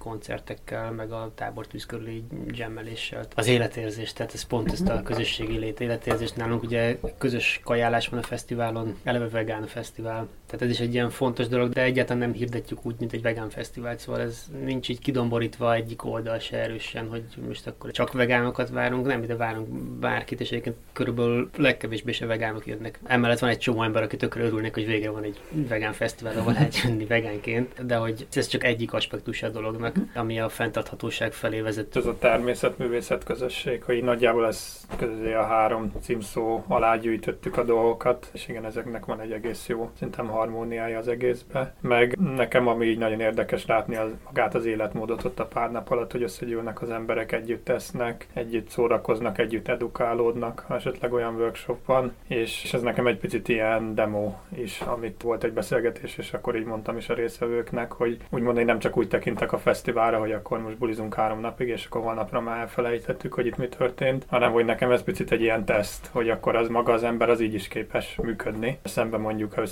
koncertekkel, 0.64 0.90
meg 0.90 1.12
a 1.12 1.32
tábortűz 1.34 1.86
körüli 1.86 2.24
gemmeléssel. 2.46 3.26
Az 3.34 3.46
életérzés, 3.46 4.12
tehát 4.12 4.34
ez 4.34 4.42
pont 4.42 4.72
ezt 4.72 4.88
a 4.88 5.02
közösségi 5.02 5.58
lét 5.58 5.80
életérzést. 5.80 6.36
Nálunk 6.36 6.62
ugye 6.62 6.98
közös 7.18 7.60
kajálás 7.64 8.08
van 8.08 8.20
a 8.20 8.22
fesztiválon, 8.22 8.98
eleve 9.02 9.28
vegán 9.28 9.62
a 9.62 9.66
fesztivál, 9.66 10.28
tehát 10.50 10.66
ez 10.66 10.70
is 10.70 10.80
egy 10.80 10.94
ilyen 10.94 11.10
fontos 11.10 11.48
dolog, 11.48 11.72
de 11.72 11.82
egyáltalán 11.82 12.22
nem 12.22 12.32
hirdetjük 12.32 12.86
úgy, 12.86 12.94
mint 12.98 13.12
egy 13.12 13.22
vegán 13.22 13.50
fesztivál, 13.50 13.98
szóval 13.98 14.20
ez 14.20 14.46
nincs 14.64 14.88
így 14.88 14.98
kidomborítva 14.98 15.74
egyik 15.74 16.04
oldal 16.04 16.38
se 16.38 16.56
erősen, 16.56 17.08
hogy 17.08 17.22
most 17.46 17.66
akkor 17.66 17.90
csak 17.90 18.12
vegánokat 18.12 18.70
várunk, 18.70 19.06
nem, 19.06 19.26
de 19.26 19.36
várunk 19.36 19.68
bárkit, 19.98 20.40
és 20.40 20.50
egyébként 20.50 20.76
körülbelül 20.92 21.50
legkevésbé 21.56 22.12
se 22.12 22.26
vegánok 22.26 22.66
jönnek. 22.66 22.98
Emellett 23.04 23.38
van 23.38 23.50
egy 23.50 23.58
csomó 23.58 23.82
ember, 23.82 24.02
aki 24.02 24.16
tökre 24.16 24.42
örülnek, 24.42 24.74
hogy 24.74 24.86
vége 24.86 25.10
van 25.10 25.22
egy 25.22 25.40
vegán 25.50 25.92
fesztivál, 25.92 26.38
ahol 26.38 26.52
lehet 26.52 26.80
jönni 26.82 27.04
vegánként, 27.06 27.86
de 27.86 27.96
hogy 27.96 28.26
ez 28.32 28.46
csak 28.46 28.64
egyik 28.64 28.92
aspektus 28.92 29.42
a 29.42 29.48
dolognak, 29.48 29.96
ami 30.14 30.40
a 30.40 30.48
fenntarthatóság 30.48 31.32
felé 31.32 31.60
vezet. 31.60 31.96
Ez 31.96 32.06
a 32.06 32.18
természetművészet 32.18 33.24
közösség, 33.24 33.82
hogy 33.82 34.02
nagyjából 34.02 34.46
ez 34.46 34.86
közé 34.96 35.32
a 35.32 35.44
három 35.44 35.92
címszó 36.00 36.64
alá 36.68 36.96
gyűjtöttük 36.96 37.56
a 37.56 37.64
dolgokat, 37.64 38.30
és 38.32 38.48
igen, 38.48 38.64
ezeknek 38.64 39.04
van 39.04 39.20
egy 39.20 39.32
egész 39.32 39.66
jó, 39.66 39.90
szerintem 39.98 40.26
harmóniája 40.40 40.98
az 40.98 41.08
egészbe. 41.08 41.74
Meg 41.80 42.18
nekem, 42.36 42.66
ami 42.66 42.86
így 42.86 42.98
nagyon 42.98 43.20
érdekes 43.20 43.66
látni 43.66 43.96
az, 43.96 44.10
magát 44.24 44.54
az 44.54 44.66
életmódot 44.66 45.24
ott 45.24 45.40
a 45.40 45.46
pár 45.46 45.70
nap 45.70 45.90
alatt, 45.90 46.12
hogy 46.12 46.22
összegyűlnek 46.22 46.82
az 46.82 46.90
emberek, 46.90 47.32
együtt 47.32 47.64
tesznek, 47.64 48.26
együtt 48.32 48.68
szórakoznak, 48.68 49.38
együtt 49.38 49.68
edukálódnak, 49.68 50.66
esetleg 50.68 51.12
olyan 51.12 51.34
workshop 51.34 51.86
van, 51.86 52.12
és, 52.28 52.72
ez 52.72 52.82
nekem 52.82 53.06
egy 53.06 53.18
picit 53.18 53.48
ilyen 53.48 53.94
demo 53.94 54.34
is, 54.56 54.80
amit 54.80 55.22
volt 55.22 55.44
egy 55.44 55.52
beszélgetés, 55.52 56.18
és 56.18 56.32
akkor 56.32 56.56
így 56.56 56.64
mondtam 56.64 56.96
is 56.96 57.08
a 57.08 57.14
részvevőknek, 57.14 57.92
hogy 57.92 58.16
úgymond 58.30 58.58
én 58.58 58.64
nem 58.64 58.78
csak 58.78 58.96
úgy 58.96 59.08
tekintek 59.08 59.52
a 59.52 59.58
fesztiválra, 59.58 60.18
hogy 60.18 60.32
akkor 60.32 60.62
most 60.62 60.78
bulizunk 60.78 61.14
három 61.14 61.40
napig, 61.40 61.68
és 61.68 61.84
akkor 61.84 62.02
holnapra 62.02 62.40
már 62.40 62.60
elfelejtettük, 62.60 63.34
hogy 63.34 63.46
itt 63.46 63.56
mi 63.56 63.68
történt, 63.68 64.24
hanem 64.28 64.52
hogy 64.52 64.64
nekem 64.64 64.90
ez 64.90 65.02
picit 65.02 65.32
egy 65.32 65.40
ilyen 65.40 65.64
teszt, 65.64 66.08
hogy 66.12 66.28
akkor 66.30 66.56
az 66.56 66.68
maga 66.68 66.92
az 66.92 67.02
ember 67.02 67.30
az 67.30 67.40
így 67.40 67.54
is 67.54 67.68
képes 67.68 68.16
működni. 68.22 68.78
Szemben 68.84 69.20
mondjuk, 69.20 69.52
ha 69.52 69.66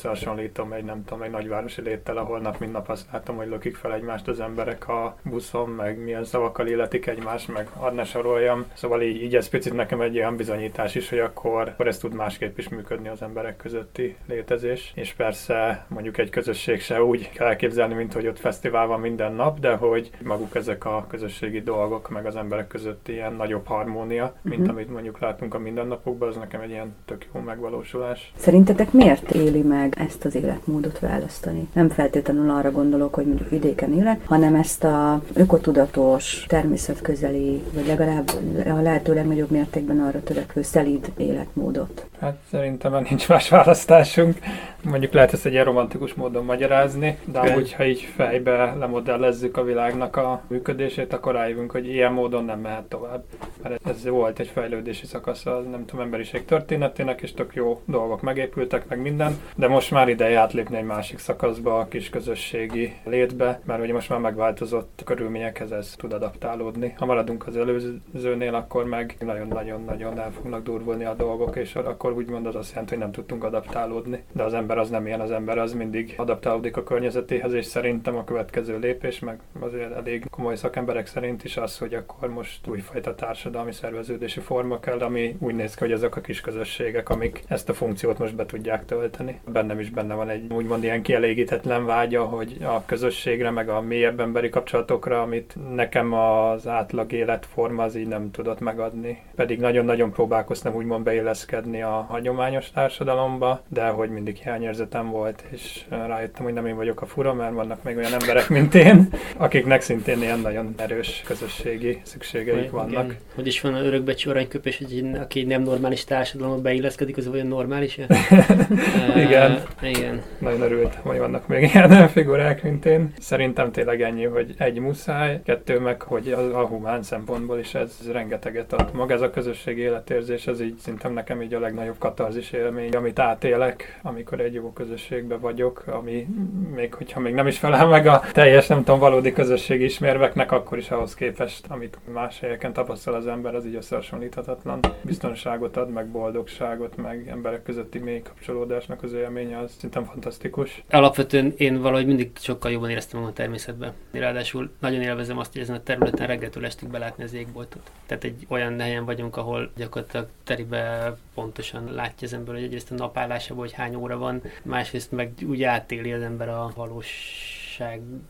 összehasonlítom 0.59 0.73
egy 0.73 0.85
nem 0.85 1.05
tudom, 1.05 1.23
egy 1.23 1.31
nagyvárosi 1.31 1.83
léttel, 1.83 2.16
ahol 2.16 2.38
nap 2.38 2.59
mint 2.59 2.73
nap 2.73 2.88
azt 2.88 3.07
látom, 3.12 3.37
hogy 3.37 3.49
lökik 3.49 3.77
fel 3.77 3.94
egymást 3.94 4.29
az 4.29 4.40
emberek 4.40 4.88
a 4.88 5.16
buszon, 5.23 5.68
meg 5.68 5.99
milyen 5.99 6.25
szavakkal 6.25 6.66
illetik 6.66 7.07
egymást, 7.07 7.53
meg 7.53 7.68
ad 7.79 7.94
ne 7.94 8.05
soroljam. 8.05 8.64
Szóval 8.75 9.03
így, 9.03 9.23
így 9.23 9.37
ez 9.37 9.49
picit 9.49 9.75
nekem 9.75 10.01
egy 10.01 10.16
olyan 10.16 10.37
bizonyítás 10.37 10.94
is, 10.94 11.09
hogy 11.09 11.18
akkor, 11.18 11.68
akkor 11.68 11.87
ez 11.87 11.99
tud 11.99 12.14
másképp 12.14 12.59
is 12.59 12.68
működni 12.68 13.09
az 13.09 13.23
emberek 13.23 13.57
közötti 13.57 14.16
létezés. 14.29 14.92
És 14.94 15.12
persze 15.12 15.87
mondjuk 15.88 16.18
egy 16.18 16.31
közösség 16.31 16.81
se 16.81 17.03
úgy 17.03 17.31
kell 17.31 17.47
elképzelni, 17.47 17.94
mint 17.94 18.12
hogy 18.12 18.27
ott 18.27 18.38
fesztivál 18.38 18.87
van 18.87 19.01
minden 19.01 19.33
nap, 19.33 19.59
de 19.61 19.75
hogy 19.75 20.11
maguk 20.23 20.55
ezek 20.55 20.85
a 20.85 21.07
közösségi 21.09 21.61
dolgok, 21.61 22.09
meg 22.09 22.27
az 22.27 22.37
emberek 22.37 22.66
között 22.66 23.09
ilyen 23.09 23.33
nagyobb 23.33 23.66
harmónia, 23.66 24.35
mint 24.42 24.61
uh-huh. 24.61 24.75
amit 24.75 24.90
mondjuk 24.90 25.18
látunk 25.18 25.55
a 25.55 25.59
mindennapokban, 25.59 26.29
az 26.29 26.37
nekem 26.37 26.61
egy 26.61 26.71
ilyen 26.71 26.94
tök 27.05 27.27
jó 27.35 27.40
megvalósulás. 27.40 28.33
Szerintetek 28.37 28.92
miért 28.92 29.31
éli 29.31 29.62
meg 29.62 29.94
ezt 29.99 30.25
az 30.25 30.35
életmódot 30.49 30.99
választani? 30.99 31.69
Nem 31.73 31.89
feltétlenül 31.89 32.51
arra 32.51 32.71
gondolok, 32.71 33.15
hogy 33.15 33.27
mondjuk 33.27 33.51
vidéken 33.51 33.93
élek, 33.93 34.21
hanem 34.25 34.55
ezt 34.55 34.85
a 34.85 35.23
ökotudatos, 35.35 36.45
természetközeli, 36.49 37.63
vagy 37.75 37.87
legalább 37.87 38.31
a 38.67 38.81
lehető 38.83 39.15
legnagyobb 39.15 39.51
mértékben 39.51 40.01
arra 40.01 40.23
törekvő 40.23 40.63
szelíd 40.63 41.13
életmódot. 41.17 42.07
Hát 42.21 42.39
szerintem 42.51 42.93
már 42.93 43.03
nincs 43.09 43.29
más 43.29 43.49
választásunk. 43.49 44.39
Mondjuk 44.83 45.13
lehet 45.13 45.33
ezt 45.33 45.47
egy 45.47 45.53
ilyen 45.53 45.65
romantikus 45.65 46.15
módon 46.15 46.45
magyarázni, 46.45 47.19
de 47.25 47.39
amúgy, 47.39 47.73
ha 47.73 47.85
így 47.85 48.01
fejbe 48.17 48.75
lemodellezzük 48.79 49.57
a 49.57 49.63
világnak 49.63 50.17
a 50.17 50.43
működését, 50.49 51.13
akkor 51.13 51.35
rájövünk, 51.35 51.71
hogy 51.71 51.87
ilyen 51.87 52.13
módon 52.13 52.45
nem 52.45 52.61
mehet 52.61 52.83
tovább. 52.83 53.25
Mert 53.63 53.89
ez 53.89 54.09
volt 54.09 54.39
egy 54.39 54.47
fejlődési 54.47 55.07
szakasz 55.07 55.47
a 55.47 55.61
nem 55.71 55.85
tudom, 55.85 56.05
emberiség 56.05 56.45
történetének, 56.45 57.21
és 57.21 57.35
tök 57.35 57.55
jó 57.55 57.81
dolgok 57.85 58.23
megépültek, 58.23 58.89
meg 58.89 59.01
minden, 59.01 59.39
de 59.57 59.69
most 59.69 59.91
már 59.91 60.09
ideje 60.09 60.38
átlépni 60.38 60.77
egy 60.77 60.85
másik 60.85 61.18
szakaszba, 61.18 61.79
a 61.79 61.88
kis 61.88 62.11
közösségi 62.11 62.96
létbe, 63.05 63.61
mert 63.64 63.83
ugye 63.83 63.92
most 63.92 64.09
már 64.09 64.18
megváltozott 64.18 65.03
körülményekhez 65.05 65.72
ez 65.72 65.94
tud 65.96 66.12
adaptálódni. 66.12 66.94
Ha 66.96 67.07
maradunk 67.07 67.46
az 67.46 67.57
előzőnél, 67.57 68.55
akkor 68.55 68.85
meg 68.85 69.16
nagyon-nagyon-nagyon 69.20 70.18
el 70.18 70.33
fognak 70.33 70.62
durvulni 70.62 71.05
a 71.05 71.14
dolgok, 71.14 71.57
és 71.57 71.74
akkor 71.74 72.12
úgymond 72.12 72.46
az 72.46 72.55
azt 72.55 72.70
jelenti, 72.70 72.90
hogy 72.90 73.03
nem 73.03 73.12
tudtunk 73.12 73.44
adaptálódni. 73.44 74.22
De 74.33 74.42
az 74.42 74.55
ember 74.55 74.79
az 74.79 74.90
nem 74.90 75.07
ilyen, 75.07 75.20
az 75.20 75.31
ember 75.31 75.59
az 75.59 75.72
mindig 75.72 76.14
adaptálódik 76.16 76.77
a 76.77 76.85
környezetéhez, 76.85 77.53
és 77.53 77.66
szerintem 77.66 78.16
a 78.16 78.24
következő 78.24 78.79
lépés, 78.79 79.18
meg 79.18 79.40
azért 79.61 79.94
elég 79.94 80.27
komoly 80.31 80.57
szakemberek 80.57 81.07
szerint 81.07 81.44
is 81.44 81.57
az, 81.57 81.79
hogy 81.79 81.94
akkor 81.94 82.29
most 82.29 82.66
újfajta 82.66 83.14
társadalmi 83.14 83.72
szerveződési 83.72 84.40
forma 84.40 84.81
kell, 84.81 84.98
ami 84.98 85.37
úgy 85.38 85.55
néz 85.55 85.74
ki, 85.74 85.81
hogy 85.85 85.92
ezek 85.92 86.16
a 86.16 86.20
kis 86.20 86.40
közösségek, 86.40 87.09
amik 87.09 87.42
ezt 87.48 87.68
a 87.68 87.74
funkciót 87.74 88.18
most 88.18 88.35
be 88.35 88.46
tudják 88.46 88.85
tölteni. 88.85 89.40
Bennem 89.53 89.81
is 89.81 89.90
benne 89.90 90.14
van 90.14 90.28
egy 90.29 90.53
úgymond 90.53 90.83
ilyen 90.83 91.03
kielégítetlen 91.03 91.87
vágya, 91.87 92.25
hogy 92.25 92.57
a 92.62 92.85
közösségre, 92.85 93.51
meg 93.51 93.69
a 93.69 93.81
mélyebb 93.81 94.21
emberi 94.21 94.49
kapcsolatokra, 94.49 95.23
amit 95.23 95.55
nekem 95.75 96.12
az 96.12 96.67
átlag 96.67 97.12
életforma 97.12 97.83
az 97.83 97.97
így 97.97 98.09
nem 98.09 98.31
tudott 98.31 98.61
megadni. 98.61 99.23
Pedig 99.35 99.61
nagyon-nagyon 99.61 100.11
próbálkoztam 100.11 100.75
úgymond 100.75 101.05
beilleszkedni 101.05 101.83
a 101.83 102.07
hagyományos 102.09 102.71
társadalomba, 102.71 103.62
de 103.69 103.87
hogy 103.87 104.11
mindig 104.11 104.37
hiányérzetem 104.37 105.11
volt, 105.11 105.45
és 105.51 105.85
rájöttem, 105.88 106.45
hogy 106.45 106.53
nem 106.53 106.67
én 106.67 106.77
vagyok 106.77 107.03
a 107.03 107.07
fura, 107.07 107.35
mert 107.35 107.53
vannak 107.53 107.83
még 107.83 107.97
olyan 107.97 108.12
emberek, 108.12 108.49
mint 108.49 108.75
én, 108.75 109.09
akiknek 109.37 109.81
szintén 109.81 110.23
ilyen 110.23 110.41
nagyon 110.41 110.75
erős 110.77 111.23
közösségi 111.27 112.01
szükségeik 112.03 112.71
vannak. 112.71 113.05
Igen. 113.05 113.17
Hogy 113.35 113.47
is 113.47 113.61
van 113.61 113.75
örökbecsű 113.75 114.31
aranyköpés, 114.31 114.79
hogy 114.79 115.05
aki 115.21 115.43
nem 115.43 115.62
normális 115.62 116.05
társadalomba 116.05 116.62
beilleszkedik, 116.62 117.17
az 117.17 117.27
olyan 117.27 117.47
normális? 117.47 117.99
igen. 119.25 119.53
Uh, 119.83 120.08
igen. 120.09 120.23
Nagyon 120.38 120.61
örült, 120.61 120.94
hogy 120.94 121.18
vannak 121.18 121.47
még 121.47 121.62
ilyen 121.75 122.09
figurák, 122.09 122.62
mint 122.62 122.87
én. 122.87 123.12
Szerintem 123.18 123.73
tényleg 123.73 124.03
ennyi, 124.03 124.25
hogy 124.25 124.55
egy 124.59 124.79
muszáj, 124.79 125.40
kettő 125.44 125.79
meg, 125.79 126.03
hogy 126.03 126.33
a, 126.33 126.61
a 126.61 126.66
humán 126.66 127.03
szempontból 127.03 127.59
is 127.59 127.75
ez 127.75 127.99
rengeteget 128.12 128.73
ad. 128.73 128.90
Maga 128.94 129.14
ez 129.14 129.21
a 129.21 129.31
közösség 129.31 129.79
életérzés, 129.79 130.47
ez 130.47 130.61
így 130.61 130.77
szerintem 130.79 131.12
nekem 131.12 131.42
így 131.42 131.55
a 131.55 131.61
legnagyobb 131.61 131.99
katarzis 131.99 132.51
élmény, 132.51 132.94
amit 132.94 133.18
átélek, 133.18 134.01
amikor 134.03 134.40
egy 134.40 134.55
jó 134.55 134.73
közösségben 134.73 135.40
vagyok, 135.40 135.85
ami 135.87 136.27
még 136.75 136.94
hogyha 136.94 137.21
még 137.21 137.35
nem 137.35 137.47
is 137.47 137.59
felel 137.59 137.87
meg 137.87 138.07
a 138.07 138.23
teljes, 138.33 138.66
nem 138.66 138.79
tudom, 138.79 139.01
valódi 139.01 139.33
közösség 139.33 139.81
ismérveknek, 139.81 140.53
akkor 140.53 140.79
is 140.79 140.90
ahhoz 140.90 141.14
képest, 141.14 141.66
amit 141.68 141.99
más 142.12 142.40
helyeken 142.40 142.73
tapasztal 142.73 143.14
az 143.14 143.27
ember, 143.27 143.55
az 143.55 143.66
így 143.66 143.75
összehasonlíthatatlan. 143.75 144.81
Biztonságot 145.03 145.77
ad, 145.77 145.90
meg 145.90 146.07
boldogságot, 146.07 146.97
meg 146.97 147.29
emberek 147.29 147.62
közötti 147.62 147.99
mély 147.99 148.23
kapcsolódásnak 148.23 149.03
az 149.03 149.12
élménye, 149.12 149.59
az 149.59 149.77
szerintem 149.99 150.23
fantasztikus. 150.23 150.83
Alapvetően 150.91 151.53
én 151.57 151.81
valahogy 151.81 152.07
mindig 152.07 152.31
sokkal 152.35 152.71
jobban 152.71 152.91
éreztem 152.91 153.19
magam 153.19 153.35
a 153.35 153.37
természetben. 153.37 153.93
Ráadásul 154.11 154.71
nagyon 154.79 155.01
élvezem 155.01 155.39
azt, 155.39 155.53
hogy 155.53 155.61
ezen 155.61 155.77
a 155.77 155.83
területen 155.83 156.27
reggeltől 156.27 156.65
estig 156.65 156.89
belátni 156.89 157.25
az 157.25 157.35
égboltot. 157.35 157.91
Tehát 158.07 158.25
egy 158.25 158.47
olyan 158.49 158.81
helyen 158.81 159.05
vagyunk, 159.05 159.37
ahol 159.37 159.71
gyakorlatilag 159.77 160.29
teribe 160.45 161.17
pontosan 161.35 161.93
látja 161.93 162.27
az 162.27 162.33
ember, 162.33 162.55
hogy 162.55 162.65
egyrészt 162.65 162.91
a 162.91 162.95
napállásában, 162.95 163.63
hogy 163.65 163.73
hány 163.73 163.95
óra 163.95 164.19
van, 164.19 164.43
másrészt 164.63 165.13
meg 165.13 165.33
úgy 165.47 165.63
átéli 165.63 166.13
az 166.13 166.23
ember 166.23 166.49
a 166.49 166.73
valóságot 166.75 168.27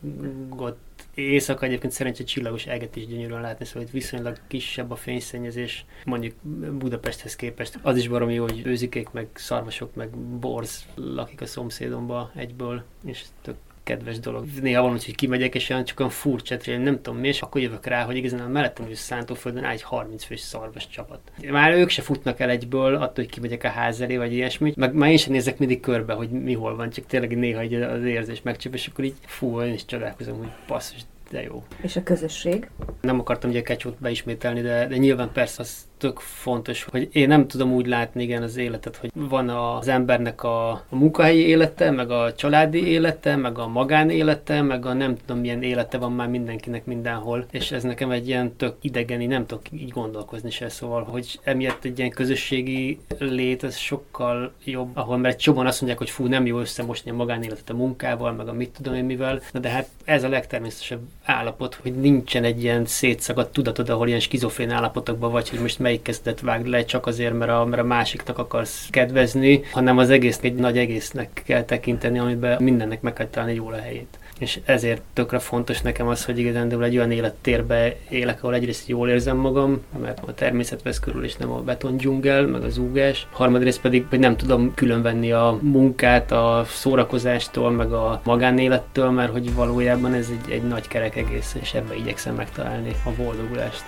Éjszaka 1.19 1.65
egyébként 1.65 1.93
szerencsé 1.93 2.23
csillagos 2.23 2.65
eget 2.65 2.95
is 2.95 3.07
gyönyörűen 3.07 3.41
látni, 3.41 3.65
szóval 3.65 3.81
itt 3.81 3.89
viszonylag 3.89 4.37
kisebb 4.47 4.91
a 4.91 4.95
fényszennyezés, 4.95 5.85
mondjuk 6.05 6.33
Budapesthez 6.77 7.35
képest. 7.35 7.79
Az 7.81 7.97
is 7.97 8.07
baromi 8.07 8.33
jó, 8.33 8.43
hogy 8.43 8.61
őzikék, 8.65 9.11
meg 9.11 9.27
szarvasok, 9.33 9.95
meg 9.95 10.09
borz 10.17 10.85
lakik 10.95 11.41
a 11.41 11.45
szomszédomba 11.45 12.31
egyből, 12.35 12.83
és 13.05 13.23
tök 13.41 13.55
kedves 13.89 14.19
dolog. 14.19 14.45
Néha 14.61 14.81
van, 14.81 14.91
hogy 14.91 15.15
kimegyek, 15.15 15.55
és 15.55 15.69
olyan 15.69 15.83
csak 15.83 15.99
olyan 15.99 16.11
furcsa, 16.11 16.57
hogy 16.65 16.79
nem 16.81 17.01
tudom 17.01 17.19
mi, 17.19 17.27
és 17.27 17.41
akkor 17.41 17.61
jövök 17.61 17.85
rá, 17.85 18.03
hogy 18.03 18.15
igazán 18.15 18.39
a 18.39 18.47
mellettem 18.47 18.89
is 18.89 18.97
Szántóföldön 18.97 19.63
áll 19.63 19.71
egy 19.71 19.81
30 19.81 20.23
fős 20.23 20.39
szarvas 20.39 20.87
csapat. 20.87 21.19
Már 21.51 21.71
ők 21.71 21.89
se 21.89 22.01
futnak 22.01 22.39
el 22.39 22.49
egyből, 22.49 22.95
attól, 22.95 23.13
hogy 23.13 23.29
kimegyek 23.29 23.63
a 23.63 23.69
ház 23.69 24.01
elé, 24.01 24.17
vagy 24.17 24.33
ilyesmi. 24.33 24.73
Meg 24.75 24.93
már 24.93 25.09
én 25.09 25.17
sem 25.17 25.31
nézek 25.31 25.57
mindig 25.57 25.79
körbe, 25.79 26.13
hogy 26.13 26.29
mi 26.29 26.53
hol 26.53 26.75
van, 26.75 26.89
csak 26.89 27.05
tényleg 27.05 27.37
néha 27.37 27.59
egy 27.59 27.73
az 27.73 28.03
érzés 28.03 28.41
megcsap, 28.41 28.73
és 28.73 28.87
akkor 28.87 29.05
így 29.05 29.15
fú, 29.25 29.61
én 29.61 29.73
is 29.73 29.85
csodálkozom, 29.85 30.37
hogy 30.37 30.51
basszus, 30.67 31.01
de 31.31 31.41
jó. 31.41 31.63
És 31.81 31.95
a 31.95 32.03
közösség? 32.03 32.69
Nem 33.01 33.19
akartam 33.19 33.49
ugye 33.49 33.61
kecsót 33.61 33.97
beismételni, 33.99 34.61
de, 34.61 34.87
de 34.87 34.97
nyilván 34.97 35.31
persze 35.31 35.61
az 35.61 35.87
tök 35.99 36.19
fontos, 36.19 36.83
hogy 36.83 37.09
én 37.11 37.27
nem 37.27 37.47
tudom 37.47 37.73
úgy 37.73 37.87
látni 37.87 38.23
igen 38.23 38.43
az 38.43 38.57
életet, 38.57 38.95
hogy 38.95 39.09
van 39.13 39.49
az 39.49 39.87
embernek 39.87 40.43
a, 40.43 40.69
a 40.69 40.95
munkahelyi 40.95 41.47
élete, 41.47 41.91
meg 41.91 42.11
a 42.11 42.33
családi 42.33 42.87
élete, 42.87 43.35
meg 43.35 43.57
a 43.57 43.67
magánélete, 43.67 44.61
meg 44.61 44.85
a 44.85 44.93
nem 44.93 45.15
tudom 45.25 45.41
milyen 45.41 45.63
élete 45.63 45.97
van 45.97 46.11
már 46.11 46.27
mindenkinek 46.27 46.85
mindenhol, 46.85 47.45
és 47.51 47.71
ez 47.71 47.83
nekem 47.83 48.11
egy 48.11 48.27
ilyen 48.27 48.55
tök 48.55 48.75
idegeni, 48.81 49.25
nem 49.25 49.45
tudok 49.45 49.71
így 49.71 49.89
gondolkozni 49.89 50.51
se, 50.51 50.69
szóval, 50.69 51.03
hogy 51.03 51.39
emiatt 51.43 51.83
egy 51.83 51.97
ilyen 51.97 52.09
közösségi 52.09 52.99
lét, 53.17 53.63
ez 53.63 53.77
sokkal 53.77 54.51
jobb, 54.63 54.89
ahol 54.93 55.17
mert 55.17 55.33
egy 55.33 55.41
csomóan 55.41 55.65
azt 55.65 55.81
mondják, 55.81 56.01
hogy 56.01 56.09
fú, 56.09 56.25
nem 56.25 56.45
jó 56.45 56.59
összemosni 56.59 57.11
a 57.11 57.15
magánéletet 57.15 57.69
a 57.69 57.73
munkával, 57.73 58.31
meg 58.31 58.47
a 58.47 58.53
mit 58.53 58.69
tudom 58.69 58.93
én 58.93 59.05
mivel, 59.05 59.41
Na 59.51 59.59
de 59.59 59.69
hát 59.69 59.87
ez 60.03 60.23
a 60.23 60.29
legtermészetesebb 60.29 61.01
állapot, 61.23 61.75
hogy 61.75 61.95
nincsen 61.95 62.43
egy 62.43 62.63
ilyen 62.63 62.85
szétszakadt 62.85 63.53
tudatod, 63.53 63.89
ahol 63.89 64.07
ilyen 64.07 64.19
skizofrén 64.19 64.69
állapotokban 64.69 65.31
vagy, 65.31 65.49
hogy 65.49 65.59
most 65.59 65.79
melyik 65.89 66.03
kezdet 66.03 66.41
vágd 66.41 66.67
le 66.67 66.85
csak 66.85 67.05
azért, 67.05 67.37
mert 67.37 67.51
a, 67.51 67.65
mert 67.65 67.81
a 67.81 67.85
másiknak 67.85 68.37
akarsz 68.37 68.87
kedvezni, 68.89 69.61
hanem 69.71 69.97
az 69.97 70.09
egész 70.09 70.39
egy 70.41 70.55
nagy 70.55 70.77
egésznek 70.77 71.41
kell 71.45 71.63
tekinteni, 71.63 72.19
amiben 72.19 72.63
mindennek 72.63 73.01
meg 73.01 73.13
kell 73.13 73.27
találni 73.27 73.53
jól 73.53 73.73
a 73.73 73.81
helyét 73.81 74.19
és 74.39 74.59
ezért 74.65 75.01
tökre 75.13 75.39
fontos 75.39 75.81
nekem 75.81 76.07
az, 76.07 76.25
hogy 76.25 76.39
igazán 76.39 76.83
egy 76.83 76.97
olyan 76.97 77.11
élettérbe 77.11 77.95
élek, 78.09 78.43
ahol 78.43 78.55
egyrészt 78.55 78.87
jól 78.87 79.09
érzem 79.09 79.37
magam, 79.37 79.81
mert 80.01 80.19
a 80.27 80.33
természet 80.33 80.81
vesz 80.81 80.99
körül, 80.99 81.23
és 81.23 81.35
nem 81.35 81.51
a 81.51 81.61
beton 81.61 81.97
dzsungel, 81.97 82.45
meg 82.45 82.63
az 82.63 82.77
úgás. 82.77 83.27
Harmadrészt 83.31 83.81
pedig, 83.81 84.05
hogy 84.09 84.19
nem 84.19 84.37
tudom 84.37 84.73
különvenni 84.73 85.31
a 85.31 85.57
munkát 85.61 86.31
a 86.31 86.63
szórakozástól, 86.67 87.71
meg 87.71 87.91
a 87.91 88.21
magánélettől, 88.23 89.09
mert 89.09 89.31
hogy 89.31 89.53
valójában 89.53 90.13
ez 90.13 90.27
egy, 90.31 90.51
egy 90.51 90.63
nagy 90.63 90.87
kerek 90.87 91.15
egész, 91.15 91.55
és 91.61 91.73
ebbe 91.73 91.95
igyekszem 91.95 92.35
megtalálni 92.35 92.95
a 93.05 93.09
boldogulást. 93.17 93.85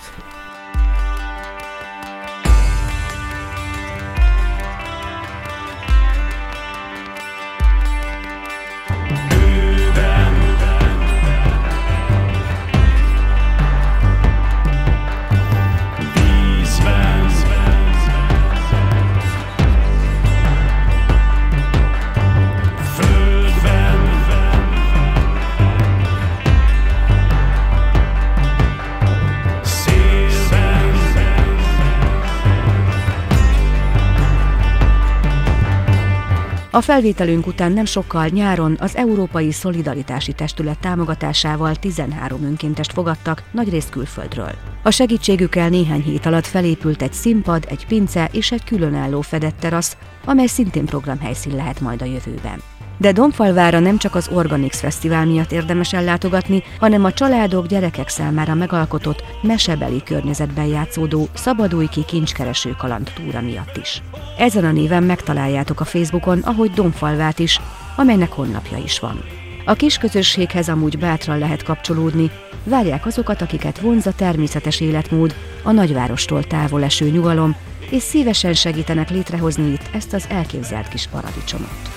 A 36.82 36.84
felvételünk 36.84 37.48
után 37.48 37.72
nem 37.72 37.86
sokkal 37.86 38.28
nyáron 38.28 38.78
az 38.80 38.96
Európai 38.96 39.52
Szolidaritási 39.52 40.34
Testület 40.34 40.80
támogatásával 40.80 41.76
13 41.76 42.44
önkéntest 42.44 42.91
fogadtak, 42.91 43.44
nagyrészt 43.52 43.89
külföldről. 43.89 44.52
A 44.84 44.91
segítségükkel 44.91 45.70
néhány 45.70 46.02
hét 46.02 46.26
alatt 46.26 46.46
felépült 46.46 47.02
egy 47.02 47.13
színpad, 47.13 47.65
egy 47.70 47.86
pince 47.86 48.30
és 48.32 48.52
egy 48.52 48.63
különálló 48.63 49.22
fedett 49.22 49.60
terasz, 49.60 49.98
amely 50.26 50.46
szintén 50.46 50.86
programhelyszín 50.86 51.56
lehet 51.56 51.80
majd 51.80 52.02
a 52.02 52.06
jövőben. 52.06 52.62
De 52.98 53.12
Domfalvára 53.12 53.80
nem 53.80 53.98
csak 53.98 54.15
az 54.15 54.28
Organix 54.34 54.80
Fesztivál 54.80 55.26
miatt 55.26 55.52
érdemes 55.52 55.94
ellátogatni, 55.94 56.63
hanem 56.80 57.04
a 57.04 57.13
családok, 57.13 57.67
gyerekek 57.67 58.10
számára 58.10 58.54
megalkotott, 58.54 59.24
mesebeli 59.41 60.04
környezetben 60.04 60.65
játszódó 60.65 61.28
Szabadulj 61.34 61.88
ki 61.88 62.06
kincskereső 62.06 62.76
kaland 62.78 63.12
túra 63.15 63.41
miatt 63.41 63.78
is. 63.78 64.02
Ezen 64.41 64.65
a 64.65 64.71
néven 64.71 65.04
megtaláljátok 65.04 65.80
a 65.80 65.86
Facebookon, 65.86 66.39
ahogy 66.39 66.71
Domfalvát 66.71 67.39
is, 67.39 67.62
amelynek 67.95 68.32
honlapja 68.32 68.77
is 68.77 68.99
van. 68.99 69.23
A 69.65 69.73
kis 69.73 69.97
közösséghez 69.97 70.69
amúgy 70.69 70.97
bátran 70.97 71.38
lehet 71.38 71.63
kapcsolódni, 71.63 72.32
várják 72.63 73.06
azokat, 73.06 73.41
akiket 73.41 73.80
vonz 73.80 74.08
a 74.08 74.13
természetes 74.13 74.80
életmód, 74.80 75.36
a 75.63 75.71
nagyvárostól 75.71 76.43
távol 76.43 76.84
eső 76.84 77.10
nyugalom, 77.10 77.56
és 77.89 78.01
szívesen 78.01 78.54
segítenek 78.54 79.10
létrehozni 79.10 79.71
itt 79.71 79.89
ezt 79.93 80.13
az 80.13 80.25
elképzelt 80.30 80.88
kis 80.88 81.08
paradicsomot. 81.08 81.91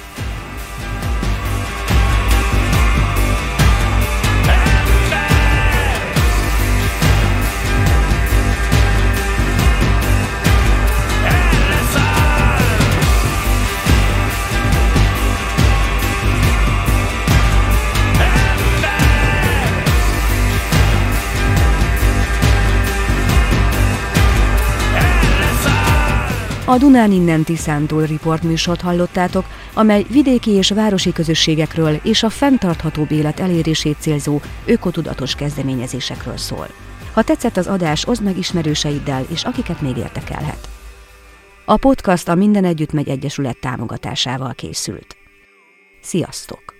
A 26.74 26.78
Dunán 26.78 27.12
innen 27.12 27.44
Tiszántól 27.44 28.06
Report 28.06 28.42
műsort 28.42 28.80
hallottátok, 28.80 29.44
amely 29.74 30.04
vidéki 30.08 30.50
és 30.50 30.70
városi 30.70 31.12
közösségekről 31.12 32.00
és 32.02 32.22
a 32.22 32.30
fenntartható 32.30 33.06
élet 33.10 33.40
elérését 33.40 33.96
célzó 33.98 34.40
ökotudatos 34.66 35.34
kezdeményezésekről 35.34 36.36
szól. 36.36 36.68
Ha 37.12 37.22
tetszett 37.22 37.56
az 37.56 37.66
adás, 37.66 38.06
oszd 38.06 38.22
meg 38.22 38.38
ismerőseiddel 38.38 39.24
és 39.28 39.44
akiket 39.44 39.80
még 39.80 39.96
értekelhet. 39.96 40.68
A 41.64 41.76
podcast 41.76 42.28
a 42.28 42.34
Minden 42.34 42.64
Együtt 42.64 42.92
Megy 42.92 43.08
Egyesület 43.08 43.60
támogatásával 43.60 44.54
készült. 44.54 45.16
Sziasztok! 46.00 46.73